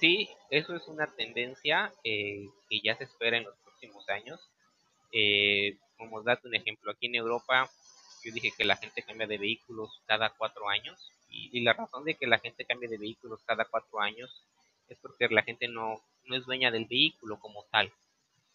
Sí, 0.05 0.29
eso 0.51 0.77
es 0.77 0.87
una 0.87 1.07
tendencia 1.07 1.90
eh, 2.05 2.51
que 2.69 2.81
ya 2.85 2.95
se 2.95 3.05
espera 3.05 3.38
en 3.38 3.45
los 3.45 3.57
próximos 3.64 4.07
años. 4.11 4.38
Eh, 5.12 5.79
como 5.97 6.23
date 6.23 6.47
un 6.47 6.55
ejemplo, 6.55 6.90
aquí 6.90 7.07
en 7.07 7.14
Europa 7.14 7.71
yo 8.23 8.31
dije 8.31 8.53
que 8.55 8.67
la 8.67 8.77
gente 8.77 9.03
cambia 9.03 9.27
de 9.27 9.38
vehículos 9.38 10.03
cada 10.05 10.29
cuatro 10.29 10.69
años 10.69 11.11
y, 11.31 11.59
la 11.62 11.73
razón 11.73 12.05
de 12.05 12.17
que 12.17 12.27
la 12.27 12.38
gente 12.38 12.67
cambie 12.67 12.90
de 12.90 12.99
vehículos 12.99 13.40
cada 13.47 13.64
cuatro 13.64 13.99
años 13.99 14.45
es 14.90 14.99
porque 14.99 15.27
la 15.31 15.43
gente 15.43 15.69
no, 15.69 16.03
no 16.27 16.37
es 16.37 16.45
dueña 16.45 16.71
del 16.71 16.85
vehículo 16.85 17.40
como 17.40 17.64
tal. 17.71 17.90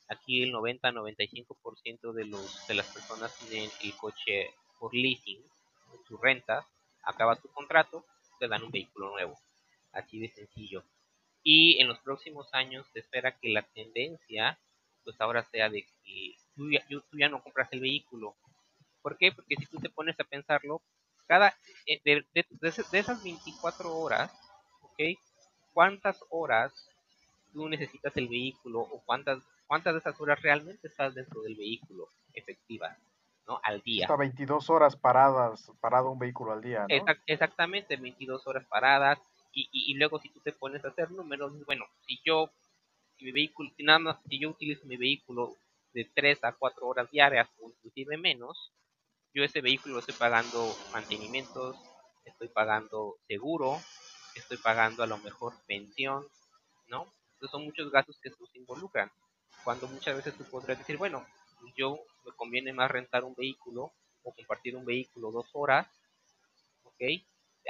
Aquí 0.07 0.43
el 0.43 0.53
90-95% 0.53 2.13
de, 2.13 2.25
los, 2.25 2.67
de 2.67 2.75
las 2.75 2.85
personas 2.93 3.35
tienen 3.39 3.71
el 3.81 3.97
coche 3.97 4.51
por 4.77 4.93
leasing, 4.93 5.43
su 6.07 6.15
renta, 6.17 6.67
acaba 7.01 7.37
tu 7.37 7.47
contrato, 7.47 8.05
te 8.39 8.47
dan 8.47 8.61
un 8.61 8.69
vehículo 8.69 9.09
nuevo. 9.09 9.39
Así 9.93 10.19
de 10.19 10.29
sencillo. 10.29 10.83
Y 11.43 11.79
en 11.81 11.87
los 11.87 11.99
próximos 11.99 12.47
años 12.53 12.85
se 12.93 12.99
espera 12.99 13.37
que 13.37 13.49
la 13.49 13.63
tendencia, 13.63 14.59
pues 15.03 15.19
ahora 15.21 15.43
sea 15.45 15.69
de 15.69 15.83
que 16.03 16.35
tú 16.55 16.69
ya, 16.71 16.85
tú 16.87 17.17
ya 17.17 17.29
no 17.29 17.41
compras 17.41 17.69
el 17.71 17.79
vehículo. 17.81 18.35
¿Por 19.01 19.17
qué? 19.17 19.31
Porque 19.31 19.55
si 19.55 19.65
tú 19.65 19.77
te 19.79 19.89
pones 19.89 20.19
a 20.19 20.25
pensarlo, 20.25 20.81
cada 21.27 21.55
eh, 21.85 22.01
de, 22.03 22.25
de, 22.33 22.45
de 22.59 22.99
esas 22.99 23.23
24 23.23 23.95
horas, 23.95 24.31
¿ok? 24.81 24.99
¿Cuántas 25.73 26.23
horas 26.29 26.73
tú 27.53 27.69
necesitas 27.69 28.15
el 28.17 28.27
vehículo 28.27 28.81
o 28.81 29.01
cuántas 29.05 29.39
cuántas 29.69 29.93
de 29.93 29.99
esas 29.99 30.19
horas 30.19 30.41
realmente 30.41 30.87
estás 30.87 31.13
dentro 31.13 31.43
del 31.43 31.55
vehículo 31.55 32.07
efectiva, 32.33 32.97
¿no? 33.47 33.61
Al 33.63 33.81
día. 33.81 34.05
Hasta 34.05 34.17
22 34.17 34.67
horas 34.71 34.95
paradas, 34.95 35.71
parado 35.79 36.09
un 36.09 36.17
vehículo 36.17 36.51
al 36.51 36.61
día, 36.61 36.87
¿no? 36.89 37.05
exactamente, 37.27 37.95
22 37.95 38.47
horas 38.47 38.65
paradas. 38.65 39.19
Y, 39.51 39.69
y, 39.71 39.93
luego 39.95 40.19
si 40.19 40.29
tú 40.29 40.39
te 40.41 40.51
pones 40.51 40.83
a 40.85 40.89
hacer 40.89 41.11
números, 41.11 41.51
bueno, 41.65 41.85
si 42.05 42.19
yo, 42.23 42.51
si 43.17 43.25
mi 43.25 43.31
vehículo, 43.31 43.71
si 43.75 43.83
nada 43.83 43.99
más, 43.99 44.17
si 44.29 44.39
yo 44.39 44.49
utilizo 44.49 44.85
mi 44.85 44.95
vehículo 44.95 45.55
de 45.93 46.05
3 46.13 46.43
a 46.43 46.53
4 46.53 46.87
horas 46.87 47.09
diarias 47.09 47.49
o 47.59 47.69
inclusive 47.69 48.17
menos, 48.17 48.71
yo 49.33 49.43
ese 49.43 49.61
vehículo 49.61 49.99
estoy 49.99 50.15
pagando 50.15 50.75
mantenimientos, 50.91 51.77
estoy 52.25 52.47
pagando 52.49 53.17
seguro, 53.27 53.81
estoy 54.35 54.57
pagando 54.57 55.03
a 55.03 55.07
lo 55.07 55.17
mejor 55.17 55.53
pensión, 55.65 56.25
¿no? 56.87 57.11
Entonces 57.33 57.51
son 57.51 57.65
muchos 57.65 57.91
gastos 57.91 58.19
que 58.21 58.29
se 58.29 58.57
involucran 58.57 59.11
cuando 59.63 59.87
muchas 59.87 60.15
veces 60.15 60.35
tú 60.35 60.43
podrías 60.45 60.79
decir, 60.79 60.97
bueno, 60.97 61.25
yo 61.75 61.99
me 62.25 62.31
conviene 62.33 62.73
más 62.73 62.89
rentar 62.89 63.23
un 63.23 63.35
vehículo 63.35 63.91
o 64.23 64.33
compartir 64.33 64.75
un 64.75 64.85
vehículo 64.85 65.31
dos 65.31 65.47
horas, 65.53 65.87
¿ok? 66.83 67.01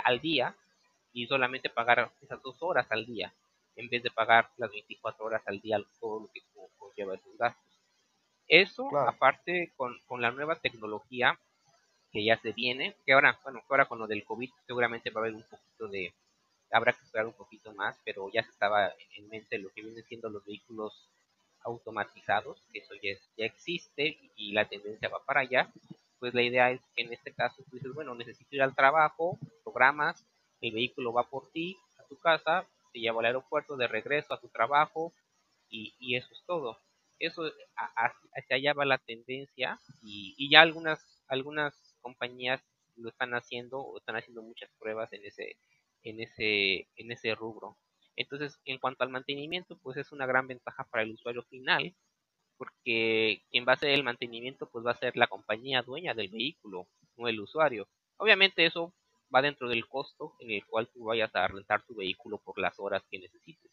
Al 0.03 0.19
día 0.19 0.55
y 1.13 1.27
solamente 1.27 1.69
pagar 1.69 2.11
esas 2.21 2.41
dos 2.41 2.57
horas 2.61 2.87
al 2.91 3.05
día 3.05 3.33
en 3.75 3.89
vez 3.89 4.03
de 4.03 4.11
pagar 4.11 4.49
las 4.57 4.71
24 4.71 5.25
horas 5.25 5.41
al 5.45 5.61
día 5.61 5.81
todo 5.99 6.21
lo 6.21 6.27
que 6.31 6.41
conlleva 6.77 7.15
esos 7.15 7.37
gastos. 7.37 7.63
Eso, 8.47 8.89
aparte 8.97 9.71
con, 9.77 9.97
con, 10.05 10.21
la 10.21 10.31
nueva 10.31 10.55
tecnología 10.55 11.39
que 12.11 12.25
ya 12.25 12.37
se 12.37 12.51
viene, 12.51 12.95
que 13.05 13.13
ahora, 13.13 13.39
bueno, 13.43 13.61
ahora 13.69 13.85
con 13.85 13.99
lo 13.99 14.07
del 14.07 14.25
COVID 14.25 14.49
seguramente 14.65 15.11
va 15.11 15.21
a 15.21 15.23
haber 15.23 15.35
un 15.35 15.43
poquito 15.43 15.87
de, 15.87 16.13
habrá 16.71 16.93
que 16.93 17.05
esperar 17.05 17.27
un 17.27 17.33
poquito 17.33 17.73
más, 17.73 17.97
pero 18.03 18.29
ya 18.33 18.43
se 18.43 18.49
estaba 18.49 18.91
en 19.15 19.29
mente 19.29 19.59
lo 19.59 19.69
que 19.69 19.81
vienen 19.81 20.03
siendo 20.03 20.29
los 20.29 20.43
vehículos 20.45 21.09
automatizados, 21.63 22.61
que 22.73 22.79
eso 22.79 22.95
ya, 22.95 23.11
ya 23.37 23.45
existe 23.45 24.17
y 24.35 24.51
la 24.51 24.67
tendencia 24.67 25.09
va 25.09 25.23
para 25.23 25.41
allá, 25.41 25.71
pues 26.19 26.33
la 26.33 26.41
idea 26.41 26.71
es 26.71 26.81
que 26.95 27.03
en 27.03 27.13
este 27.13 27.33
caso 27.33 27.63
tú 27.69 27.77
dices, 27.77 27.93
bueno, 27.93 28.15
necesito 28.15 28.55
ir 28.55 28.61
al 28.61 28.75
trabajo, 28.75 29.37
programas, 29.63 30.25
el 30.61 30.73
vehículo 30.73 31.13
va 31.13 31.29
por 31.29 31.51
ti 31.51 31.77
a 31.97 32.03
tu 32.07 32.17
casa, 32.17 32.67
te 32.93 32.99
lleva 32.99 33.19
al 33.21 33.27
aeropuerto, 33.27 33.77
de 33.77 33.87
regreso 33.87 34.33
a 34.33 34.39
tu 34.39 34.49
trabajo 34.49 35.13
y, 35.69 35.95
y 35.99 36.15
eso 36.15 36.29
es 36.33 36.43
todo. 36.45 36.77
Eso 37.19 37.51
hacia 38.33 38.55
allá 38.55 38.73
va 38.73 38.85
la 38.85 38.97
tendencia 38.97 39.79
y, 40.01 40.33
y 40.37 40.49
ya 40.49 40.61
algunas 40.61 40.99
algunas 41.27 41.95
compañías 42.01 42.61
lo 42.95 43.09
están 43.09 43.33
haciendo 43.33 43.79
o 43.79 43.97
están 43.97 44.15
haciendo 44.15 44.41
muchas 44.41 44.69
pruebas 44.79 45.11
en 45.13 45.25
ese 45.25 45.57
en 46.03 46.19
ese 46.21 46.87
en 46.95 47.11
ese 47.11 47.35
rubro. 47.35 47.77
Entonces, 48.15 48.59
en 48.65 48.79
cuanto 48.79 49.03
al 49.03 49.09
mantenimiento, 49.09 49.77
pues 49.81 49.97
es 49.97 50.11
una 50.11 50.25
gran 50.25 50.47
ventaja 50.47 50.83
para 50.85 51.03
el 51.03 51.11
usuario 51.11 51.43
final, 51.43 51.95
porque 52.57 53.43
quien 53.51 53.65
va 53.67 53.73
a 53.81 53.87
el 53.87 54.03
mantenimiento, 54.03 54.69
pues 54.69 54.85
va 54.85 54.91
a 54.91 54.95
ser 54.95 55.15
la 55.17 55.27
compañía 55.27 55.81
dueña 55.83 56.13
del 56.13 56.29
vehículo, 56.29 56.87
no 57.17 57.27
el 57.27 57.39
usuario. 57.39 57.87
Obviamente 58.17 58.65
eso 58.65 58.93
va 59.33 59.41
dentro 59.41 59.69
del 59.69 59.87
costo 59.87 60.35
en 60.39 60.51
el 60.51 60.65
cual 60.65 60.89
tú 60.93 61.05
vayas 61.05 61.35
a 61.35 61.47
rentar 61.47 61.83
tu 61.83 61.95
vehículo 61.95 62.37
por 62.37 62.59
las 62.59 62.79
horas 62.79 63.03
que 63.09 63.19
necesites. 63.19 63.71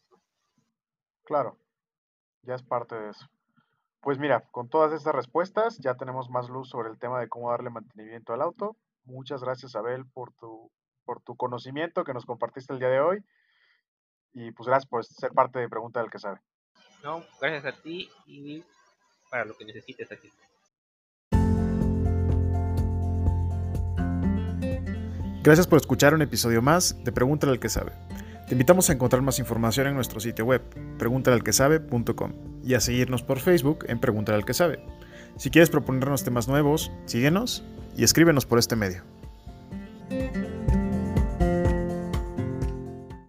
Claro, 1.23 1.57
ya 2.43 2.55
es 2.55 2.63
parte 2.63 2.95
de 2.95 3.09
eso. 3.09 3.25
Pues 4.01 4.17
mira, 4.19 4.47
con 4.51 4.69
todas 4.69 4.93
estas 4.93 5.13
respuestas 5.13 5.77
ya 5.79 5.95
tenemos 5.95 6.29
más 6.29 6.49
luz 6.49 6.69
sobre 6.69 6.89
el 6.89 6.97
tema 6.97 7.19
de 7.19 7.27
cómo 7.27 7.51
darle 7.51 7.69
mantenimiento 7.69 8.33
al 8.33 8.41
auto. 8.41 8.77
Muchas 9.03 9.43
gracias, 9.43 9.75
Abel, 9.75 10.05
por 10.05 10.31
tu, 10.33 10.71
por 11.03 11.21
tu 11.21 11.35
conocimiento 11.35 12.03
que 12.03 12.13
nos 12.13 12.25
compartiste 12.25 12.73
el 12.73 12.79
día 12.79 12.89
de 12.89 13.01
hoy 13.01 13.23
y 14.33 14.51
pues 14.51 14.67
gracias 14.67 14.87
por 14.87 15.03
ser 15.03 15.31
parte 15.31 15.59
de 15.59 15.67
Pregunta 15.67 15.99
del 15.99 16.11
que 16.11 16.19
sabe. 16.19 16.39
No, 17.03 17.23
gracias 17.41 17.65
a 17.65 17.81
ti 17.81 18.09
y 18.25 18.63
para 19.29 19.45
lo 19.45 19.57
que 19.57 19.65
necesites 19.65 20.11
aquí. 20.11 20.31
Gracias 25.47 25.65
por 25.65 25.79
escuchar 25.79 26.13
un 26.13 26.21
episodio 26.21 26.61
más 26.61 27.01
de 27.05 27.13
Pregúntale 27.13 27.53
al 27.53 27.59
que 27.61 27.69
sabe. 27.69 27.93
Te 28.49 28.53
invitamos 28.53 28.89
a 28.89 28.93
encontrar 28.93 29.21
más 29.21 29.39
información 29.39 29.87
en 29.87 29.95
nuestro 29.95 30.19
sitio 30.19 30.43
web, 30.43 30.61
preguntalalquesabe.com, 30.97 32.33
y 32.65 32.73
a 32.73 32.81
seguirnos 32.81 33.23
por 33.23 33.39
Facebook 33.39 33.85
en 33.87 33.97
Pregúntale 34.01 34.39
al 34.39 34.43
que 34.43 34.53
sabe. 34.53 34.83
Si 35.37 35.49
quieres 35.49 35.69
proponernos 35.69 36.25
temas 36.25 36.49
nuevos, 36.49 36.91
síguenos 37.05 37.63
y 37.95 38.03
escríbenos 38.03 38.45
por 38.45 38.59
este 38.59 38.75
medio. 38.75 39.03